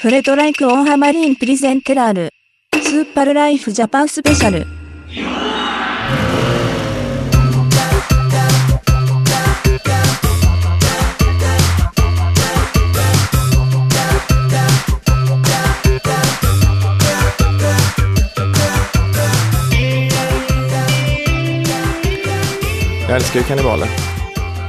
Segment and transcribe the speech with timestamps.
[0.00, 2.30] フレトライクオンハマリンプレゼンテラール。
[2.72, 4.66] スーパルライフジャパンスペシャル。
[23.06, 23.88] Jag älskar ju kannibaler.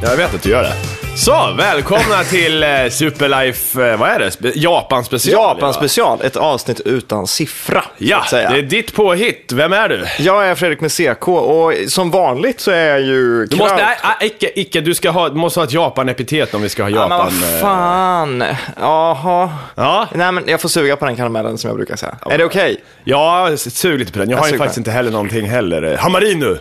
[0.02, 0.90] Jag vet att du gör det.
[1.15, 4.55] Så, välkomna till eh, Superlife, eh, vad är det?
[4.55, 5.33] Japan special.
[5.33, 7.83] Japan special, ett avsnitt utan siffra.
[7.97, 9.52] Ja, det är ditt påhitt.
[9.52, 10.05] Vem är du?
[10.19, 13.45] Jag är Fredrik med CK och som vanligt så är jag ju...
[13.45, 16.53] Du måste, krav- nej, ah, icke, icke, du ska ha, du måste ha ett Japan-epitet
[16.53, 17.33] om vi ska ha Ja, Japan.
[17.33, 18.43] men vad eh, fan.
[18.80, 19.49] Jaha.
[19.75, 22.16] Ja, Nej, men jag får suga på den karamellen som jag brukar säga.
[22.30, 22.77] Är det okej?
[23.03, 24.30] ja, sug lite på den.
[24.30, 25.97] Jag har ju suger faktiskt inte heller någonting heller.
[25.97, 26.57] Hamarinu!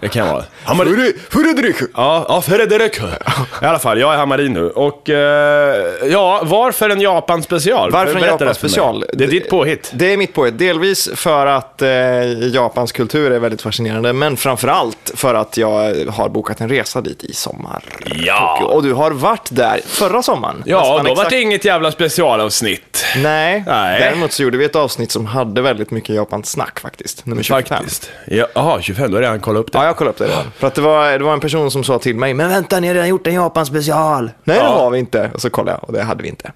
[0.00, 0.44] Det kan jag vara.
[0.64, 1.12] Hamari...
[1.30, 1.76] Fredrik!
[1.94, 2.98] Ja, ja, Fredrik.
[3.62, 4.68] I alla fall, jag är Hamarinu.
[4.68, 7.90] Och eh, ja, varför en Japan-special?
[7.90, 8.76] Varför en Berätta det för mig.
[8.76, 9.04] Japan-special?
[9.12, 9.90] Det är ditt påhitt.
[9.94, 10.58] Det är mitt påhitt.
[10.58, 11.88] Delvis för att eh,
[12.54, 17.24] Japans kultur är väldigt fascinerande, men framförallt för att jag har bokat en resa dit
[17.24, 17.82] i sommar.
[18.14, 18.64] Ja.
[18.72, 20.62] Och du har varit där förra sommaren.
[20.66, 23.04] Ja, Nästan då var exakt- det inget jävla specialavsnitt.
[23.16, 23.64] Nej.
[23.66, 24.00] Nej.
[24.00, 27.26] däremot så gjorde vi ett avsnitt som hade väldigt mycket Japan-snack faktiskt.
[27.26, 27.78] Nummer 25.
[27.78, 28.10] Faktiskt.
[28.26, 29.78] Ja, Jaha, 25, då har jag redan kollat upp det.
[29.78, 30.44] Ja, jag kollade upp det redan.
[30.56, 32.86] För att det var, det var en person som sa till mig, men vänta, ni
[32.86, 34.24] har redan gjort en Japan-special.
[34.44, 34.68] Nej, det Ja.
[34.68, 35.30] har vi inte.
[35.34, 36.52] Och så kollade jag och det hade vi inte.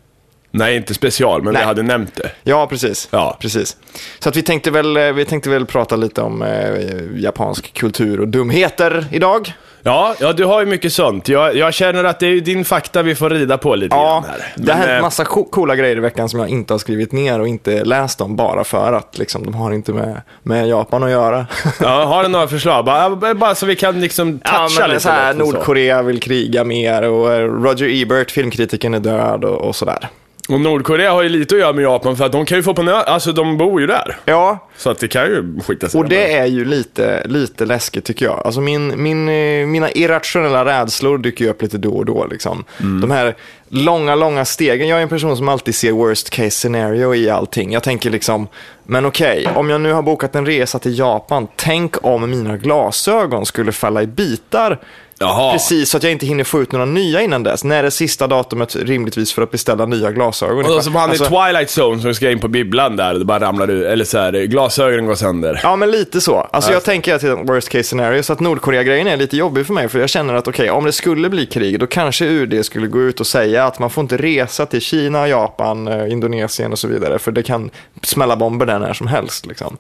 [0.53, 1.62] Nej, inte special, men Nej.
[1.62, 2.31] vi hade nämnt det.
[2.42, 3.09] Ja, precis.
[3.11, 3.37] Ja.
[3.41, 3.77] precis.
[4.19, 8.20] Så att vi, tänkte väl, eh, vi tänkte väl prata lite om eh, japansk kultur
[8.20, 9.53] och dumheter idag.
[9.83, 11.28] Ja, ja, du har ju mycket sånt.
[11.28, 14.25] Jag, jag känner att det är din fakta vi får rida på lite Ja, grann
[14.31, 14.53] här.
[14.56, 17.12] det har hänt eh, massa co- coola grejer i veckan som jag inte har skrivit
[17.12, 21.03] ner och inte läst om bara för att liksom, de har inte med, med Japan
[21.03, 21.47] att göra.
[21.81, 22.84] Ja, har du några förslag?
[22.84, 25.00] Bara, bara så vi kan liksom toucha Ja, lite.
[25.00, 25.34] så här.
[25.34, 30.09] Nordkorea vill kriga mer och eh, Roger Ebert, filmkritiken, är död och, och sådär.
[30.51, 32.75] Och Nordkorea har ju lite att göra med Japan för att de kan ju få
[32.75, 32.93] på nö...
[32.95, 34.17] Alltså de bor ju där.
[34.25, 35.98] Ja, Så att det kan ju skita sig.
[36.01, 38.43] och det är ju lite, lite läskigt tycker jag.
[38.44, 42.27] Alltså min, min, eh, mina irrationella rädslor dyker ju upp lite då och då.
[42.31, 42.65] Liksom.
[42.81, 43.00] Mm.
[43.00, 43.34] De här
[43.69, 44.88] långa, långa stegen.
[44.88, 47.72] Jag är en person som alltid ser worst case scenario i allting.
[47.72, 48.49] Jag tänker liksom,
[48.84, 53.47] men okej, om jag nu har bokat en resa till Japan, tänk om mina glasögon
[53.47, 54.78] skulle falla i bitar.
[55.22, 55.53] Jaha.
[55.53, 57.64] Precis, så att jag inte hinner få ut några nya innan dess.
[57.64, 60.76] När är sista datumet rimligtvis för att beställa nya glasögon?
[60.76, 63.41] Och som han Alltså- i Twilight Zone som ska in på bibblan där, det bara
[63.41, 65.60] ramlar ut, eller så här, glasögonen går sönder.
[65.62, 66.48] Ja, men lite så.
[66.53, 69.36] Alltså jag tänker att det är ett worst case scenario, så att Nordkorea-grejen är lite
[69.36, 72.25] jobbig för mig, för jag känner att okej, om det skulle bli krig, då kanske
[72.25, 76.12] UD skulle gå ut och säga att man får inte resa till Kina, Japan, eh,
[76.12, 77.70] Indonesien och så vidare, för det kan
[78.02, 79.47] smälla bomber där när som helst.
[79.47, 79.76] Liksom.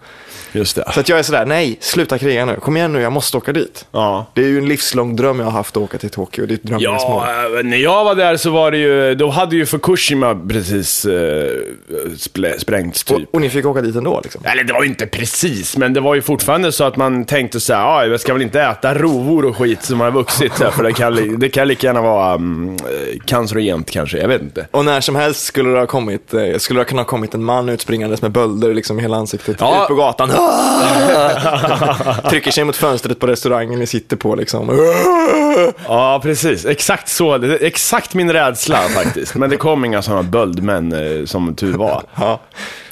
[0.52, 0.84] Just det.
[0.94, 3.52] Så att jag är sådär, nej, sluta kriga nu, kom igen nu, jag måste åka
[3.52, 3.86] dit.
[3.92, 4.26] Ja.
[4.34, 7.22] Det är ju en livslång dröm jag har haft att åka till Tokyo, ett drömresmål.
[7.26, 11.06] Ja, när jag var där så var det ju, då hade ju Fukushima precis
[12.16, 13.16] splä- sprängts typ.
[13.28, 14.42] Och, och ni fick åka dit ändå liksom?
[14.44, 17.60] Eller det var ju inte precis, men det var ju fortfarande så att man tänkte
[17.60, 20.64] så här, "Ah, jag ska väl inte äta rovor och skit som har vuxit, så
[20.64, 22.76] här, för det kan, det kan lika gärna vara um,
[23.26, 24.66] cancerogent kanske, jag vet inte.
[24.70, 27.44] Och när som helst skulle det ha kommit, eh, skulle det kunna ha kommit en
[27.44, 29.82] man utspringandes med bölder liksom i hela ansiktet Ja.
[29.82, 30.30] ut på gatan.
[32.30, 34.68] Trycker sig mot fönstret på restaurangen ni sitter på liksom.
[35.88, 36.66] Ja, precis.
[36.66, 37.34] Exakt så.
[37.60, 39.34] Exakt min rädsla faktiskt.
[39.34, 42.02] Men det kom inga sådana böldmän eh, som tur var.
[42.14, 42.40] Ja.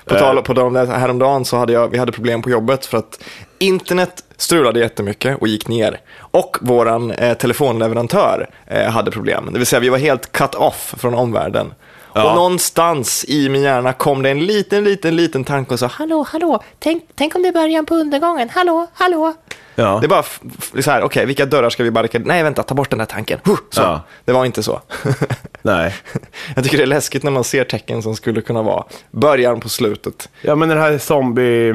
[0.05, 2.87] På tal på tal om det, häromdagen så hade jag, vi hade problem på jobbet
[2.87, 3.25] för att
[3.59, 6.01] internet strulade jättemycket och gick ner.
[6.19, 9.49] Och våran eh, telefonleverantör eh, hade problem.
[9.53, 11.73] Det vill säga vi var helt cut off från omvärlden.
[12.13, 12.29] Ja.
[12.31, 16.27] Och någonstans i min hjärna kom det en liten, liten, liten tanke och sa Hallå,
[16.29, 19.35] hallå, tänk, tänk om det är början på undergången, hallå, hallå.
[19.75, 19.99] Ja.
[20.03, 20.41] Det f-
[20.81, 22.29] så här, okej, vilka dörrar ska vi barrikadera?
[22.29, 23.41] Nej, vänta, ta bort den där tanken.
[23.45, 23.81] Huh, så.
[23.81, 24.01] Ja.
[24.25, 24.81] Det var inte så.
[25.63, 25.95] Nej.
[26.55, 29.69] Jag tycker det är läskigt när man ser tecken som skulle kunna vara början på
[29.69, 30.29] slutet.
[30.43, 31.75] Ja, men den här zombie...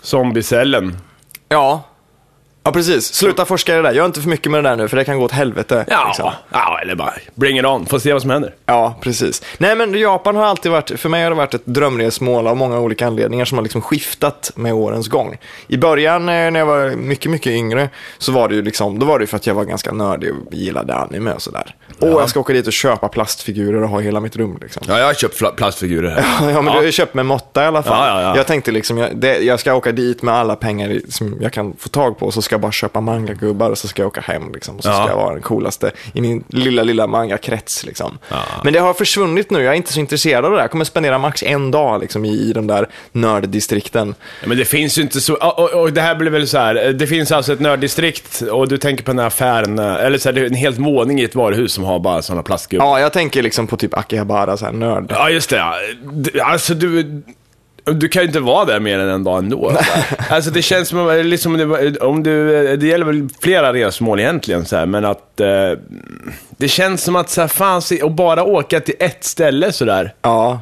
[0.00, 0.96] Zombiecellen.
[1.48, 1.82] Ja.
[2.66, 3.14] Ja, precis.
[3.14, 3.92] Sluta forska i det där.
[3.92, 5.84] Gör inte för mycket med det där nu, för det kan gå åt helvete.
[5.88, 6.30] Ja, liksom.
[6.52, 7.86] ja, eller bara bring it on.
[7.86, 8.54] Får se vad som händer.
[8.66, 9.42] Ja, precis.
[9.58, 12.78] Nej, men Japan har alltid varit, för mig har det varit ett drömresmål av många
[12.78, 15.38] olika anledningar som har liksom skiftat med årens gång.
[15.68, 17.88] I början eh, när jag var mycket, mycket yngre
[18.18, 20.54] så var det ju liksom, då var det för att jag var ganska nördig och
[20.54, 21.74] gillade anime och sådär.
[22.00, 24.82] Åh, jag ska åka dit och köpa plastfigurer och ha hela mitt rum liksom.
[24.88, 26.50] Ja, jag har köpt plastfigurer här.
[26.52, 28.08] Ja, men du har köpt med måtta i alla fall.
[28.08, 28.36] Ja, ja, ja.
[28.36, 31.76] Jag tänkte liksom, jag, det, jag ska åka dit med alla pengar som jag kan
[31.78, 34.52] få tag på, så ska ska bara köpa mangagubbar och så ska jag åka hem
[34.54, 34.76] liksom.
[34.76, 34.94] Och så Ja.
[34.94, 38.18] ska jag vara den coolaste i min lilla, lilla mangakrets liksom.
[38.28, 38.36] Ja.
[38.64, 40.62] Men det har försvunnit nu, jag är inte så intresserad av det där.
[40.62, 44.14] Jag kommer spendera max en dag liksom i, i de där nörddistrikten.
[44.40, 46.58] Ja, Men det finns ju inte så, och, och, och det här blir väl så
[46.58, 46.74] här.
[46.74, 50.28] det finns alltså ett nörddistrikt och du tänker på den här affären, eh, eller så
[50.28, 52.86] här, det är en helt våning i ett varuhus som har bara sådana plastgubbar.
[52.86, 55.06] Ja, jag tänker liksom på typ Akihabara, så här nörd.
[55.10, 55.56] Ja, just det.
[55.56, 55.74] ja.
[56.44, 57.22] Alltså du,
[57.84, 59.72] du kan ju inte vara där mer än en dag ändå.
[60.30, 64.20] alltså det känns som, om- liksom, om det- om du, det gäller väl flera resmål
[64.20, 65.48] egentligen, så här, men att eh,
[66.56, 70.14] det känns som att så här, fan, och bara åka till ett ställe sådär.
[70.22, 70.60] Ja.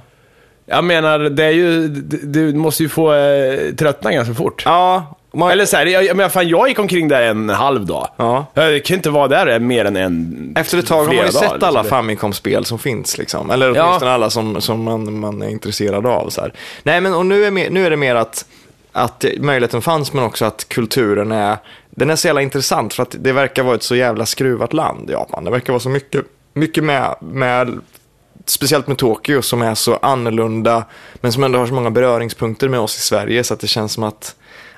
[0.67, 2.19] Jag menar, det är ju, du,
[2.51, 4.63] du måste ju få eh, tröttna ganska fort.
[4.65, 8.09] Ja, man, Eller så här, jag, menar, fan, jag gick omkring där en halv dag.
[8.17, 8.47] Ja.
[8.55, 11.63] Jag kan inte vara där mer än en Efter ett tag har man ju sett
[11.63, 11.99] alla liksom.
[11.99, 13.19] Famicom-spel som finns.
[13.19, 13.51] Liksom.
[13.51, 13.87] Eller Ja.
[13.87, 16.29] åtminstone alla som, som man, man är intresserad av.
[16.29, 16.53] Så här.
[16.83, 18.45] Nej, men och nu, är mer, nu är det mer att,
[18.93, 21.57] att möjligheten fanns, men också att kulturen är,
[21.91, 22.95] den är så jävla intressant.
[22.95, 25.45] För att det verkar vara ett så jävla skruvat land, Japan.
[25.45, 27.81] Det verkar vara så mycket, mycket med, med
[28.47, 30.85] speciellt med Tokyo som är så annorlunda,
[31.15, 33.93] men som ändå har så många beröringspunkter med oss i Sverige, så att det känns
[33.93, 34.35] som att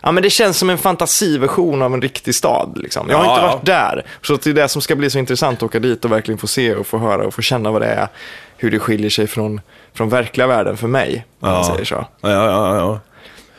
[0.07, 2.79] Ja, men det känns som en fantasiversion av en riktig stad.
[2.83, 3.07] Liksom.
[3.11, 3.53] Jag har Ja, inte ja.
[3.53, 4.07] varit där.
[4.23, 6.47] Så det är det som ska bli så intressant att åka dit och verkligen få
[6.47, 8.09] se och få höra och få känna vad det är.
[8.57, 9.61] Hur det skiljer sig från,
[9.95, 11.65] från verkliga världen för mig, om man Ja.
[11.73, 12.07] säger så.
[12.21, 13.01] Ja, ja, ja.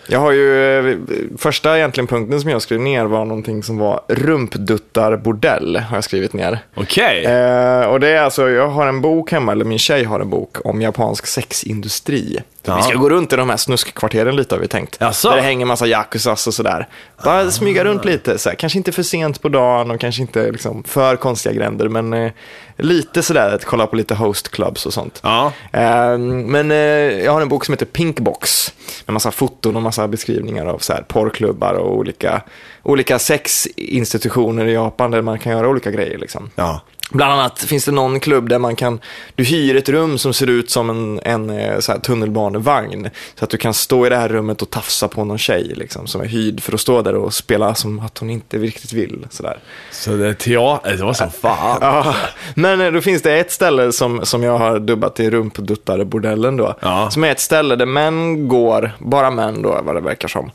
[0.09, 0.97] Jag har ju, eh,
[1.38, 6.33] första egentligen punkten som jag skrev ner var någonting som var rumpduttarbordell, har jag skrivit
[6.33, 6.59] ner.
[6.75, 7.25] Okej.
[7.25, 10.29] Eh, och det är alltså, jag har en bok hemma, eller min tjej har en
[10.29, 12.39] bok om japansk sexindustri.
[12.68, 12.78] Ja.
[12.78, 14.98] Vi ska gå runt i de här snuskkvarteren lite har vi tänkt.
[15.00, 15.30] Jaså?
[15.30, 16.88] Där det hänger massa yakuzas och sådär.
[17.24, 18.56] Bara smyga runt lite, så här.
[18.56, 22.31] kanske inte för sent på dagen och kanske inte liksom, för konstiga gränder, men eh,
[22.78, 25.19] lite sådär att kolla på lite host clubs och sånt.
[25.24, 25.52] Ja.
[25.72, 26.78] Eh, men eh,
[27.25, 28.74] jag har en bok som heter Pinkbox.
[29.06, 32.42] Med massa foton och massa beskrivningar av så här, porrklubbar och olika,
[32.84, 36.18] olika sexinstitutioner i Japan där man kan göra olika grejer.
[36.18, 36.50] Liksom.
[36.56, 36.81] Ja.
[37.12, 39.00] Bland annat finns det någon klubb där man kan,
[39.36, 43.09] du hyr ett rum som ser ut som en, en eh, så här, tunnelbanevagn.
[43.36, 46.07] Så att du kan stå i det här rummet och tafsa på någon tjej liksom,
[46.07, 49.27] som är hyrd för att stå där och spela som att hon inte riktigt vill.
[49.30, 49.59] Sådär.
[49.92, 51.77] Så det är teater, det var så fan.
[51.81, 52.15] Ja,
[52.56, 56.75] men eh, då finns det ett ställe som, som jag har dubbat till rumpduttarbordellen då.
[56.80, 57.12] Ja.
[57.12, 60.51] Som är ett ställe där män går, bara män då vad det verkar som,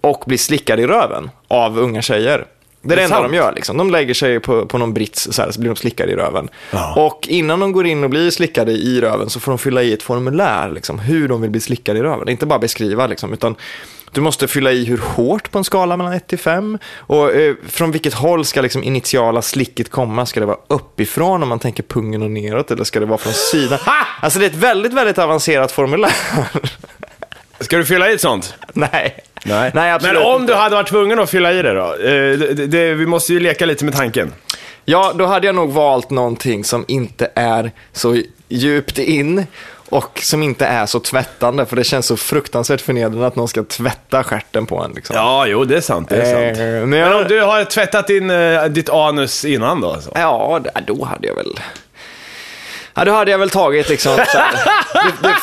[0.00, 2.46] och blir slickade i röven av unga tjejer.
[2.88, 3.32] Det är det enda sant.
[3.32, 3.52] de gör.
[3.52, 3.76] Liksom.
[3.76, 6.48] De lägger sig på, på någon brits så, här, så blir de slickade i röven.
[6.70, 6.94] Ja.
[6.96, 9.92] Och innan de går in och blir slickade i röven så får de fylla i
[9.92, 12.28] ett formulär liksom, hur de vill bli slickade i röven.
[12.28, 13.56] Inte bara beskriva, liksom, utan
[14.12, 16.78] du måste fylla i hur hårt på en skala mellan 1 till 5.
[16.96, 20.26] Och eh, från vilket håll ska liksom initiala slicket komma?
[20.26, 23.32] Ska det vara uppifrån om man tänker pungen och neråt eller ska det vara från
[23.32, 23.78] sidan?
[24.20, 26.14] Alltså det är ett väldigt, väldigt avancerat formulär.
[27.60, 28.54] Ska du fylla i ett sånt?
[28.72, 29.20] Nej.
[29.48, 29.70] Nej.
[29.74, 30.52] Nej, absolut Men om inte.
[30.52, 31.94] du hade varit tvungen att fylla i det då?
[31.94, 34.32] Eh, det, det, vi måste ju leka lite med tanken.
[34.84, 39.46] Ja, då hade jag nog valt någonting som inte är så djupt in
[39.88, 43.64] och som inte är så tvättande, för det känns så fruktansvärt förnedrande att någon ska
[43.64, 44.92] tvätta stjärten på en.
[44.92, 45.16] Liksom.
[45.16, 46.08] Ja, jo, det är sant.
[46.08, 46.58] Det är sant.
[46.58, 49.92] Eh, men Men jag, om du har tvättat din, eh, ditt anus innan då?
[49.92, 50.10] Alltså.
[50.14, 51.60] Ja, då hade jag väl...
[52.94, 54.52] Ja, då hade jag väl tagit liksom så här,
[55.22, 55.34] det, det,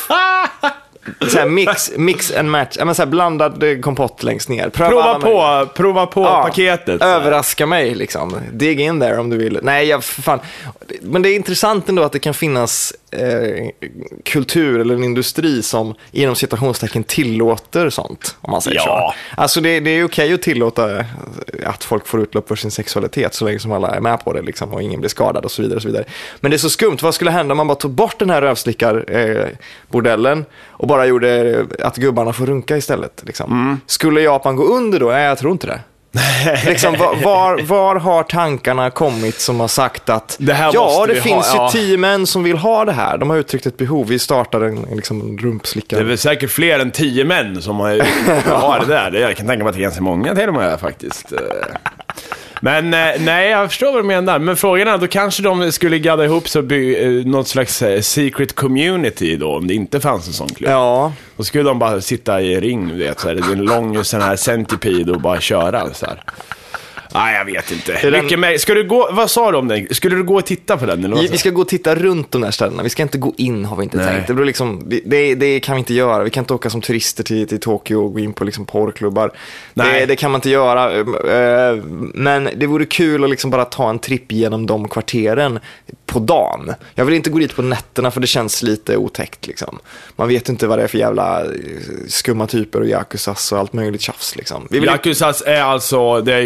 [1.27, 4.69] så här mix, mix and match, ja, men så här blandad eh, kompott längst ner.
[4.69, 5.19] Pröva Prova
[5.65, 7.01] på, prova på Ja, paketet.
[7.01, 7.07] så.
[7.07, 8.35] Överraska mig liksom.
[8.51, 9.59] Dig in there om du vill.
[9.63, 10.39] Nej, jag, fan.
[11.01, 13.67] Men det är intressant ändå att det kan finnas eh,
[14.25, 18.35] kultur eller en industri som inom citationstecken tillåter sånt.
[18.41, 19.13] Om man säger Ja.
[19.35, 19.41] så.
[19.41, 21.05] Alltså det, det är okej att tillåta eh,
[21.65, 24.41] att folk får utlopp för sin sexualitet så länge som alla är med på det
[24.41, 25.75] liksom, och ingen blir skadad och så vidare.
[25.75, 26.03] Och så vidare.
[26.39, 26.97] Men det är så skumt.
[27.01, 29.55] Vad skulle hända om man bara tog bort den här rövslickarbordellen eh,
[29.89, 30.45] bordellen
[30.83, 33.23] och bara gjorde att gubbarna får runka istället?
[33.25, 33.51] Liksom.
[33.51, 33.79] Mm.
[33.85, 35.05] Skulle Japan gå under då?
[35.09, 35.79] Nej, jag tror inte det.
[36.65, 41.47] liksom, var, var, har tankarna kommit som har sagt att Det här ja, det finns
[41.47, 43.17] ha, ja." ju tio män som vill ha det här.
[43.17, 44.07] De har uttryckt ett behov.
[44.07, 46.03] Vi startar en, en liksom, Det är rumpslickare.
[46.03, 47.89] väl säkert fler än tio män som har,
[48.51, 49.11] har det där.
[49.11, 51.33] Jag kan tänka mig att det är ganska många till och med faktiskt.
[52.63, 54.39] Men eh, nej, jag förstår vad du menar.
[54.39, 57.81] Men frågan är, då kanske de skulle gadda ihop sig och bygga eh, något slags
[57.81, 60.71] eh, secret community då, om det inte fanns en sån klubb.
[60.71, 63.65] Ja, Då skulle de bara sitta i ring, du vet, så här, det är en
[63.65, 66.23] lång sån här centipede och bara köra så här.
[67.13, 67.93] Nej, jag vet inte.
[67.93, 68.57] Är den- Mycket mer.
[68.57, 69.87] Ska du gå, vad sa du om den?
[69.91, 71.03] Skulle du gå och titta på den?
[71.05, 72.83] Eller vad vi, ska gå och titta runt de där ställena.
[72.83, 74.05] Vi ska inte gå in har vi inte Nej.
[74.07, 74.27] tänkt.
[74.27, 76.23] Det, blir liksom, det, det, kan vi inte göra.
[76.23, 79.31] Vi kan inte åka som turister till, till Tokyo och gå in på liksom porrklubbar.
[79.73, 79.99] Nej.
[79.99, 80.91] Det, det kan man inte göra.
[81.71, 81.75] Eh,
[82.13, 85.59] Men det vore kul att liksom bara ta en tripp genom de kvarteren
[86.05, 86.71] på dagen.
[86.95, 89.47] Jag vill inte gå dit på nätterna för det känns lite otäckt.
[89.47, 89.79] Liksom.
[90.15, 91.49] Man vet inte vad det är för jävla eh,
[92.07, 94.35] skumma typer och yakuzas och allt möjligt tjafs.
[94.35, 94.67] Liksom.
[94.69, 96.41] Vi vill Yakuzas är alltså, det är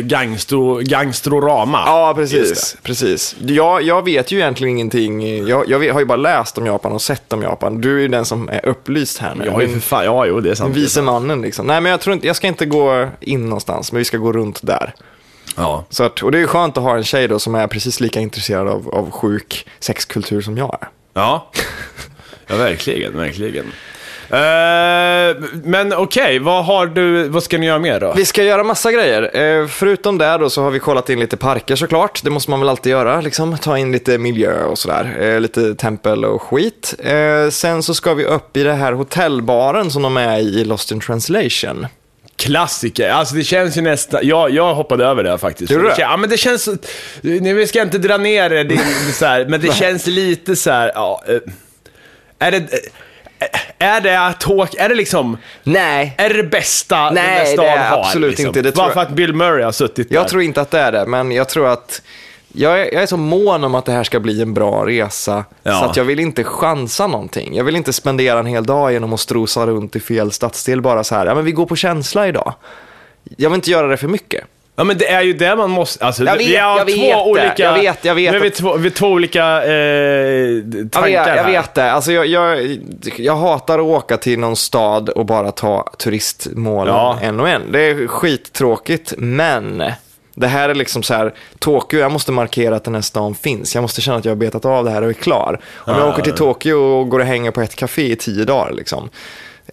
[0.57, 1.83] gangstro, gangstrorama.
[1.85, 2.77] Ja, precis.
[2.83, 3.35] precis.
[3.39, 5.47] Jag, jag vet ju egentligen ingenting.
[5.47, 7.81] Jag, jag vet, har ju bara läst om Japan och sett om Japan.
[7.81, 9.43] Du är ju den som är upplyst här nu.
[9.43, 9.51] det.
[9.51, 10.05] Ja, ju för fan.
[10.05, 10.73] Ja, jo, det är sant.
[10.73, 11.67] Den vise mannen liksom.
[11.67, 14.33] Nej, men jag tror inte, jag ska inte gå in någonstans, men vi ska gå
[14.33, 14.93] runt där.
[15.55, 15.85] Ja.
[15.89, 17.99] Så att, och det är ju skönt att ha en tjej då som är precis
[17.99, 20.87] lika intresserad av, av sjuk sexkultur som jag är.
[21.13, 21.51] Ja,
[22.47, 23.65] ja verkligen, verkligen.
[24.29, 28.13] Eh, men okej, vad har du, vad ska ni göra mer då?
[28.15, 29.37] Vi ska göra massa grejer.
[29.37, 32.23] Eh, förutom det då så har vi kollat in lite parker såklart.
[32.23, 33.57] Det måste man väl alltid göra, liksom.
[33.57, 35.17] Ta in lite miljö och sådär.
[35.19, 36.93] Eh, lite tempel och skit.
[37.51, 40.91] Sen så ska vi upp i det här hotellbaren som de är i i Lost
[40.91, 41.87] in translation.
[42.35, 45.71] Klassiker, alltså det känns ju nästan, jag, jag hoppade över det här faktiskt.
[45.71, 45.95] Gjorde du det?
[45.99, 46.69] Ja men det känns,
[47.21, 48.79] nu ska inte dra ner det, det
[49.13, 51.23] så här, men det känns lite så här, ja,
[52.39, 52.67] är det,
[53.79, 56.15] är det Tok, är det liksom, Nej.
[56.17, 57.99] är det det bästa den Nej, där stan det är har?
[57.99, 58.45] absolut liksom?
[58.47, 60.15] inte, det tror Bara jag- för att Bill Murray har suttit där.
[60.15, 62.01] Jag tror inte att det är det, men jag tror att
[62.53, 65.45] jag är, jag är så mån om att det här ska bli en bra resa,
[65.63, 65.79] Ja.
[65.79, 67.55] så att jag vill inte chansa någonting.
[67.55, 71.03] Jag vill inte spendera en hel dag genom att strosa runt i fel stadsdel bara
[71.03, 72.53] så här, ja men vi går på känsla idag.
[73.37, 74.43] Jag vill inte göra det för mycket.
[74.79, 76.93] Ja men det är ju det man måste, alltså Jag vet, vi har jag två
[76.93, 77.23] vet det.
[77.29, 81.25] olika, Jag vet, jag vet Nu är vi två, vi två olika eh, Jag tankar
[81.25, 81.91] vet, jag vet det.
[81.91, 82.77] Alltså jag, jag,
[83.17, 87.17] jag hatar att åka till någon stad och bara ta turistmålen Ja.
[87.21, 87.71] en och en.
[87.71, 89.83] Det är skittråkigt, men
[90.35, 93.75] det här är liksom så här, Tokyo, jag måste markera att den här stan finns.
[93.75, 95.59] Jag måste känna att jag har betat av det här och är klar.
[95.75, 96.33] Om jag Ja, åker till.
[96.33, 99.09] Tokyo och går och hänger på ett café i tio dagar liksom.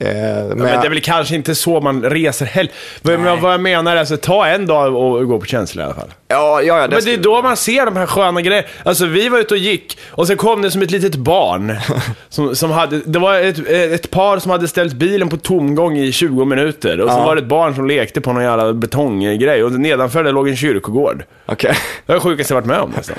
[0.01, 2.73] Eh, men, Men det är väl kanske inte så man reser heller.
[3.03, 5.95] Men vad jag menar är, alltså, ta en dag och gå på känsla i alla
[5.95, 6.09] fall.
[6.29, 8.69] ja, ja, ja, Men det är då man ser de här sköna grejerna.
[8.85, 11.77] Alltså vi var ute och gick och så kom det som ett litet barn.
[12.29, 16.13] Som, som hade, det var ett, ett par som hade ställt bilen på tomgång i
[16.13, 17.01] 20 minuter.
[17.01, 17.25] Och så Ja.
[17.25, 19.65] var det ett barn som lekte på någon jävla betonggrej.
[19.65, 21.25] Och nedanför det låg en kyrkogård.
[21.47, 21.75] Okej.
[22.07, 23.17] Det var det sjukaste jag varit med om nästan.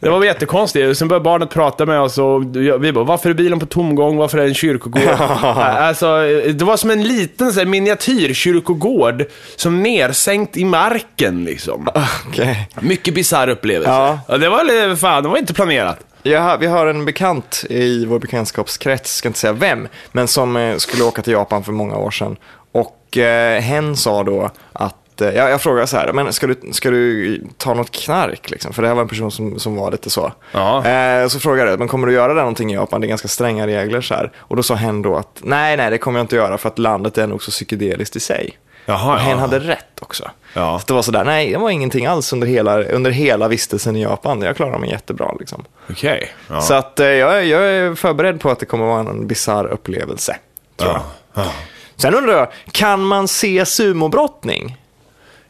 [0.00, 0.98] Det var jättekonstigt.
[0.98, 4.16] Sen började barnet prata med oss och vi bara, varför är bilen på tomgång?
[4.16, 5.02] Varför är det en kyrkogård?
[5.56, 6.05] alltså,
[6.52, 9.24] det var som en liten så här, miniatyrkyrkogård
[9.56, 11.88] som nersänkt i marken liksom.
[12.28, 12.68] Okej.
[12.80, 13.90] Mycket bisarr upplevelse.
[13.90, 14.20] Ja.
[14.28, 14.36] Ja.
[14.38, 15.98] det var li- fan, det var inte planerat.
[16.24, 20.76] Har, vi har en bekant i vår bekantskapskrets, ska inte säga vem, men som eh,
[20.76, 22.36] skulle åka till Japan för många år sedan.
[22.72, 26.72] Och eh, hen sa då att, eh, jag, jag frågade så här, men ska du,
[26.72, 28.50] ska du ta något knark?
[28.50, 28.72] Liksom?
[28.72, 30.32] För det här var en person som, som var lite så.
[30.52, 30.86] Ja.
[30.86, 33.00] Eh, så frågade jag, men kommer du göra det någonting i Japan?
[33.00, 34.32] Det är ganska stränga regler så här.
[34.38, 36.78] Och då sa hen då att, nej, nej, det kommer jag inte göra för att
[36.78, 38.58] landet är nog så psykedeliskt i sig.
[38.88, 39.36] Jaha, och hen ja.
[39.36, 40.30] hade rätt också.
[40.54, 40.78] Ja.
[40.78, 44.02] Så det var sådär, nej, det var ingenting alls under hela, under hela vistelsen i
[44.02, 44.42] Japan.
[44.42, 45.64] Jag klarade mig jättebra liksom.
[45.90, 46.32] Okej.
[46.48, 46.60] Ja.
[46.60, 50.36] Så att eh, jag, jag är förberedd på att det kommer vara en bizarr upplevelse.
[50.76, 51.00] Tror jag.
[51.34, 51.42] ja.
[51.42, 51.52] Ja.
[51.96, 54.76] Sen undrar jag, kan man se sumobrottning?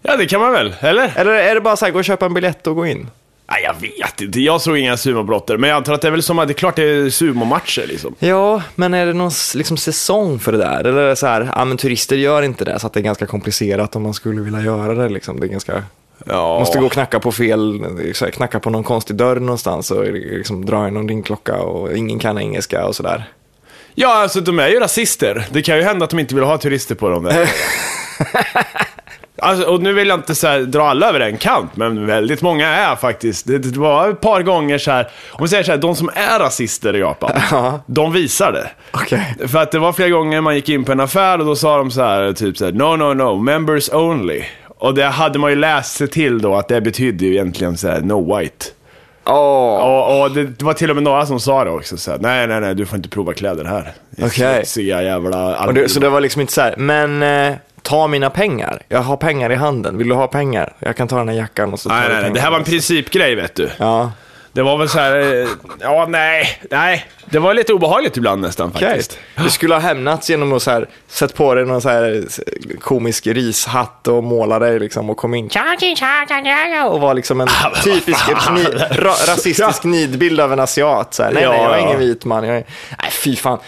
[0.06, 0.74] Ja, det kan man väl?
[0.80, 1.12] Eller?
[1.16, 3.08] Eller är det bara så här, gå och köpa en biljett och gå in?
[3.50, 4.40] Nej, jag vet inte.
[4.40, 5.58] Jag såg inga sumobrottare.
[5.58, 7.86] Men jag antar att det är väl som att det är klart det är sumomatcher
[7.86, 8.14] liksom.
[8.18, 10.84] Ja, men är det någon liksom, säsong för det där?
[10.84, 13.04] Eller är det så här, ja men turister gör inte det, så att det är
[13.04, 15.08] ganska komplicerat om man skulle vilja göra det.
[15.08, 15.40] Liksom.
[15.40, 15.82] Det är ganska...
[16.26, 16.58] Ja.
[16.58, 17.84] Måste gå och knacka på fel,
[18.32, 22.38] knacka på någon konstig dörr någonstans och liksom dra in någon ringklocka och ingen kan
[22.38, 23.24] engelska och sådär.
[23.94, 25.46] Ja, alltså de är ju rasister.
[25.50, 27.50] Det kan ju hända att de inte vill ha turister på dem där.
[29.38, 32.68] Alltså, och nu vill jag inte så dra alla över en kant, men väldigt många
[32.68, 33.46] är faktiskt.
[33.46, 36.10] Det, det var ett par gånger så här, om vi säger så här, de som
[36.14, 37.80] är rasister i Japan, Ja.
[37.86, 38.70] de visar det.
[38.92, 39.36] Okej.
[39.48, 41.78] För att det var flera gånger man gick in på en affär och då sa
[41.78, 44.42] de så här, typ så här, no, no, no, members only.
[44.78, 47.88] Och det hade man ju läst sig till då att det betydde ju egentligen så
[47.88, 48.66] här, no white.
[49.28, 52.18] Åh, Och, och det, var till och med några som sa det också, så här,
[52.18, 53.92] nej, nej, nej, du får inte prova kläder här.
[54.22, 54.54] Okej.
[54.54, 57.54] Smutsiga jävla Och det, så det var liksom inte så här, men eh,
[57.86, 58.82] ta mina pengar.
[58.88, 59.98] Jag har pengar i handen.
[59.98, 60.72] Vill du ha pengar?
[60.78, 62.64] Jag kan ta den här jackan och så Nej, nej, nej, det här var en
[62.64, 63.70] principgrej vet du.
[63.78, 64.12] Ja,
[64.52, 65.48] Det var väl så här, eh,
[65.80, 67.06] ja nej, nej.
[67.24, 69.18] Det var lite obehagligt ibland nästan faktiskt.
[69.36, 72.24] Du skulle ha hämnats genom att så här, sätta på dig någon så här
[72.80, 75.48] komisk rishatt och måla dig liksom och kom in
[76.88, 77.48] och var liksom en
[77.84, 78.20] typisk
[78.54, 81.14] ni, ra, rasistisk nidbild av en asiat.
[81.14, 82.44] Så här, nej, nej, jag är ingen vit man.
[82.44, 82.64] Jag är,
[83.02, 83.58] nej, fy fan.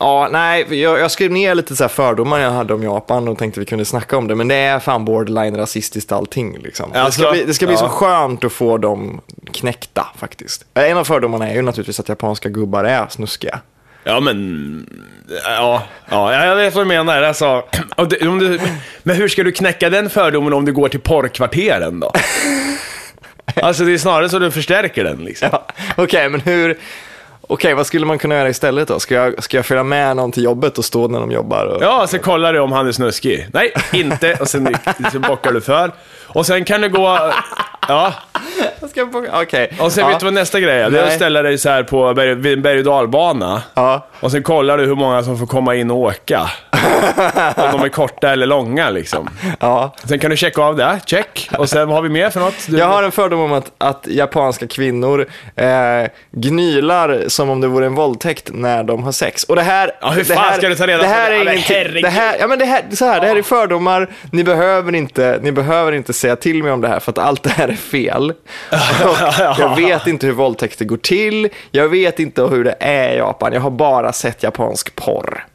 [0.00, 3.38] Ja, nej, jag, jag skrev ner lite så här fördomar jag hade om Japan och
[3.38, 6.58] tänkte vi kunde snacka om det, men det är fan borderline rasistiskt allting.
[6.58, 6.92] Liksom.
[6.92, 7.80] det Alltså, ska bli, det ska bli ja.
[7.80, 9.20] så skönt att få dem
[9.52, 10.64] knäckta faktiskt.
[10.74, 13.60] En av fördomarna är ju naturligtvis att japanska gubbar är snuskiga.
[14.04, 14.86] Ja men,
[15.44, 17.22] ja, ja jag vet vad du menar.
[17.22, 17.64] Alltså,
[18.10, 18.60] det, om du,
[19.02, 22.12] men hur ska du knäcka den fördomen om du går till porrkvarteren då?
[23.62, 25.48] Alltså det är snarare så du förstärker den liksom.
[25.52, 25.66] Ja,
[25.96, 26.78] Okej, men hur...
[27.48, 29.00] Okej, vad skulle man kunna göra istället då?
[29.00, 31.66] Ska jag, ska jag följa med någon till jobbet och stå när de jobbar?
[31.66, 31.82] Och...
[31.82, 33.46] Ja, så kollar du om han är snuskig.
[33.52, 34.34] Nej, inte.
[34.40, 34.76] Och sen
[35.12, 35.92] så bockar du för.
[36.36, 37.32] Och sen kan du gå...
[37.88, 38.12] Ja,
[38.80, 39.26] Jag ska på...
[39.32, 39.72] Okej.
[39.80, 40.08] och sen ja.
[40.10, 40.90] vet du vad nästa grej är?
[40.90, 41.16] Det är att Nej.
[41.16, 43.62] ställa dig så här på berg, vid en berg och dalbana.
[43.74, 44.06] Ja.
[44.20, 46.40] Och sen kollar du hur många som får komma in och åka.
[47.56, 49.30] Om de är korta eller långa liksom.
[49.60, 49.94] ja.
[50.04, 51.50] Sen kan du checka av det, check.
[51.58, 52.54] Och sen vad har vi mer för något?
[52.68, 55.26] Du, Jag har en fördom om att, att japanska kvinnor
[55.56, 55.66] eh,
[56.30, 59.44] gnylar som om det vore en våldtäkt när de har sex.
[59.44, 59.90] Och det här...
[60.00, 61.36] Ja, hur det fan här, ska du ta reda det på här det?
[61.36, 64.08] är Ja, ingenting- det här, ja, men det här, så här, det här är fördomar.
[64.32, 67.42] Ni behöver, inte, ni behöver inte säga till mig om det här för att allt
[67.42, 68.32] det här är fel.
[69.58, 71.48] Jag vet inte hur våldtäkter går till.
[71.70, 73.52] Jag vet inte hur det är i Japan.
[73.52, 75.46] Jag har bara sett japansk porr.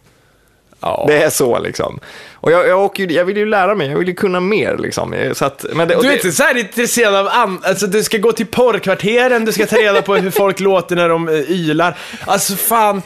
[0.81, 1.03] Ja.
[1.07, 1.99] Det är så liksom.
[2.33, 4.77] Och jag, jag, åker, ju- jag vill ju lära mig, jag vill ju kunna mer
[4.77, 5.31] liksom.
[5.33, 8.03] Så att, men det, Du är det- inte så här intresserad av an- alltså du
[8.03, 11.33] ska gå till porrkvarteren, du ska ta reda på hur folk låter när de eh,
[11.35, 11.97] ylar.
[12.25, 13.01] Alltså fan,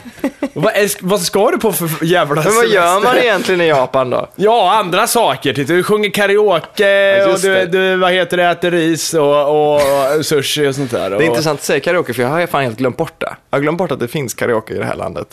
[0.54, 3.00] vad, är, vad ska du på för jävla Men vad gör semester?
[3.14, 4.28] man egentligen i Japan då?
[4.36, 5.54] Ja, andra saker.
[5.54, 9.80] Titta, du sjunger karaoke Ja, och du, du, vad heter det, äter ris och, och
[10.26, 11.12] sushi och sånt där.
[11.12, 11.18] Och...
[11.18, 13.36] Det är intressant att säga karaoke, för jag har fan helt glömt bort det.
[13.50, 15.26] Jag har glömt bort att det finns karaoke i det här landet.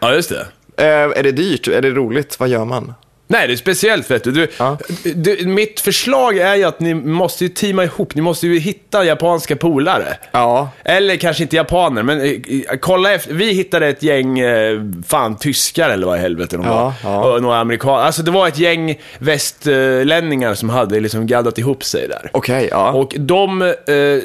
[0.00, 0.46] Ja, just det.
[0.78, 0.84] Eh,
[1.18, 1.68] är det dyrt?
[1.68, 2.40] Är det roligt?
[2.40, 2.94] Vad gör man?
[3.30, 4.30] Nej, det är speciellt vet du.
[4.32, 4.78] Du, Ja.
[5.14, 5.46] du.
[5.46, 9.56] Mitt förslag är ju att ni måste ju teama ihop, ni måste ju hitta japanska
[9.56, 10.16] polare.
[10.32, 10.70] Ja.
[10.84, 13.34] Eller kanske inte japaner, men eh, eh, kolla efter.
[13.34, 17.12] Vi hittade ett gäng, eh, fan tyskar eller vad i helvete de Ja, var.
[17.12, 17.24] ja.
[17.34, 18.02] Och några amerikaner.
[18.04, 22.30] Alltså det var ett gäng västlänningar som hade liksom gaddat ihop sig där.
[22.32, 22.92] Okej, ja.
[22.92, 23.74] Och de eh,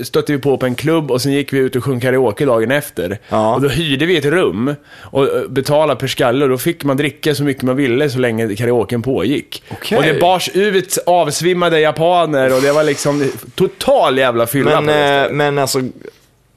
[0.04, 2.72] stötte vi på på en klubb och sen gick vi ut och sjöng karaoke dagen
[2.72, 3.18] efter.
[3.30, 3.56] Ja.
[3.56, 7.36] Och då hyrde vi ett rum och betalade per skalle och då fick man dricka
[7.36, 8.48] så mycket man ville så länge
[8.94, 9.64] karaoken pågick.
[9.72, 9.98] Okej.
[9.98, 14.92] Och det bars ut avsvimmade japaner och det var liksom total jävla fylla Men, på
[14.92, 15.36] det eh, stället.
[15.36, 15.82] men alltså,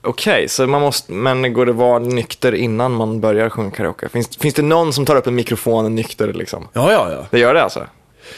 [0.03, 4.09] okej, så man måste, men går det vara nykter innan man börjar sjunga karaoke?
[4.09, 6.69] Finns, finns det någon som tar upp en mikrofon nykter liksom?
[6.73, 7.27] Ja, ja, ja.
[7.31, 7.87] Det gör det alltså?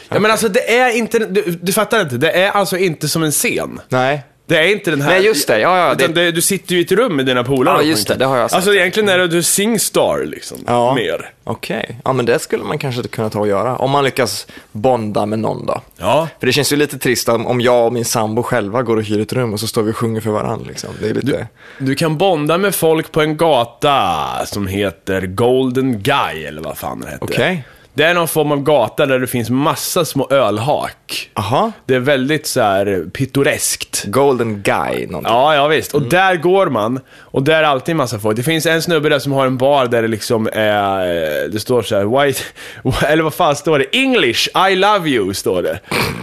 [0.09, 3.23] Ja men alltså det är inte, du, du fattar inte, det är alltså inte som
[3.23, 3.81] en scen.
[3.89, 4.23] Nej.
[4.49, 5.09] Det är inte den här...
[5.11, 5.59] Nej, just det.
[5.59, 7.77] Ja, ja, det- det, du sitter ju i ett rum med dina polare.
[7.77, 8.55] Ja, just det, det har jag sett.
[8.55, 10.95] Alltså egentligen är det du singstar liksom, Ja.
[10.95, 11.29] mer.
[11.43, 13.75] Okej, ja men det skulle man kanske kunna ta och göra.
[13.75, 15.81] Om man lyckas bonda med någon då.
[15.97, 16.27] Ja.
[16.39, 19.19] För det känns ju lite trist om, jag och min sambo själva går och hyr
[19.19, 20.65] ett rum och så står vi och sjunger för varandra.
[20.67, 20.89] Liksom.
[21.01, 21.47] Det är lite...
[21.77, 26.99] Du kan bonda med folk på en gata som heter Golden Guy, eller vad fan
[27.01, 27.23] det heter.
[27.23, 27.63] Okej.
[27.93, 31.29] Det är någon form av gata där det finns massa små ölhak.
[31.33, 34.03] Aha, Det är väldigt så här pittoreskt.
[34.05, 35.33] Golden Guy någonting.
[35.33, 35.93] Ja, ja visst.
[35.93, 36.99] Och där går man.
[37.19, 38.37] Och där är alltid massa folk.
[38.37, 41.59] Det finns en snubbe där som har en bar där det liksom är, eh, det
[41.59, 42.41] står så här, white,
[43.07, 43.85] eller vad fan står det?
[43.91, 45.79] English, I love you, står det.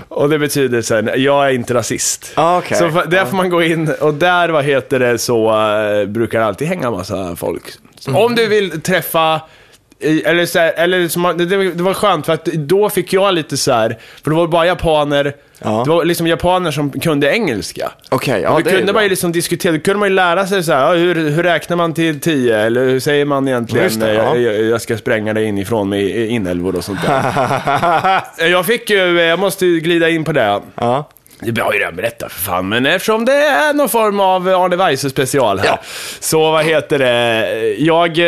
[0.09, 2.33] Och det betyder så här, jag är inte rasist.
[2.35, 2.79] Ah, okej.
[2.79, 6.47] Så där får man gå in och där, vad heter det, så eh, brukar det
[6.47, 7.65] alltid hänga massa folk.
[8.09, 8.21] Mm.
[8.21, 9.41] Om du vill träffa
[10.01, 13.57] eller så här, eller man- det, det var skönt för att då fick jag lite
[13.57, 15.83] så här, för det var bara japaner, Ja.
[15.85, 17.91] det var liksom japaner som kunde engelska.
[18.09, 18.95] Okej, ja Och det då är kunde bra.
[18.95, 21.43] man ju liksom diskutera, då kunde man ju lära sig så här, ja, hur, hur
[21.43, 22.59] räknar man till 10?
[22.59, 24.37] Eller hur säger man egentligen, det, ja.
[24.37, 28.23] jag, jag, jag ska spränga dig inifrån med inälvor och sånt där.
[28.51, 30.61] jag fick ju, jag måste ju glida in på det.
[30.75, 31.09] Ja.
[31.41, 34.77] Det har ju redan berättat för fan, men eftersom det är någon form av Arne
[34.77, 35.67] Weise special här.
[35.67, 35.79] Ja.
[36.21, 38.25] Så vad heter det, jag, eh,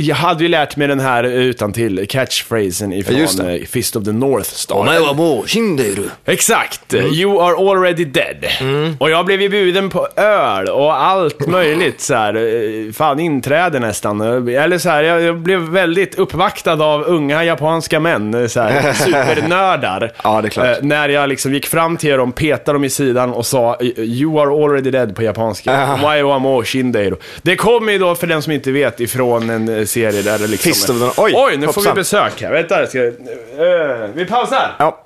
[0.00, 3.54] jag hade ju lärt mig den här utan till catchphrasen ifrån det.
[3.54, 4.84] eh, Fist of the North Star.
[6.26, 8.44] Exakt, you are already dead.
[9.00, 13.78] Och jag blev ju bjuden på öl och allt möjligt så här, eh, fan inträde
[13.78, 14.20] nästan.
[14.48, 18.92] Eller så här, jag, blev väldigt uppvaktad av unga japanska män, så här,
[19.38, 20.12] supernördar.
[20.24, 20.78] Ja, det är klart.
[20.82, 24.64] När jag liksom gick fram till dem, petade dem i sidan och sa you are
[24.64, 25.72] already dead på japanska.
[25.72, 25.94] Ja.
[25.94, 27.16] Omae wa mo shindeiro.
[27.42, 30.46] Det kommer ju då, för den som inte vet, ifrån en eh, serie där det
[30.46, 30.72] liksom...
[30.72, 31.94] Fist of the- oj, Oj, nu får vi hoppsan.
[31.94, 32.50] besök här.
[32.52, 32.98] Vänta, ska...
[33.06, 33.12] eh,
[34.14, 34.76] vi pausar.
[34.78, 35.00] Ja.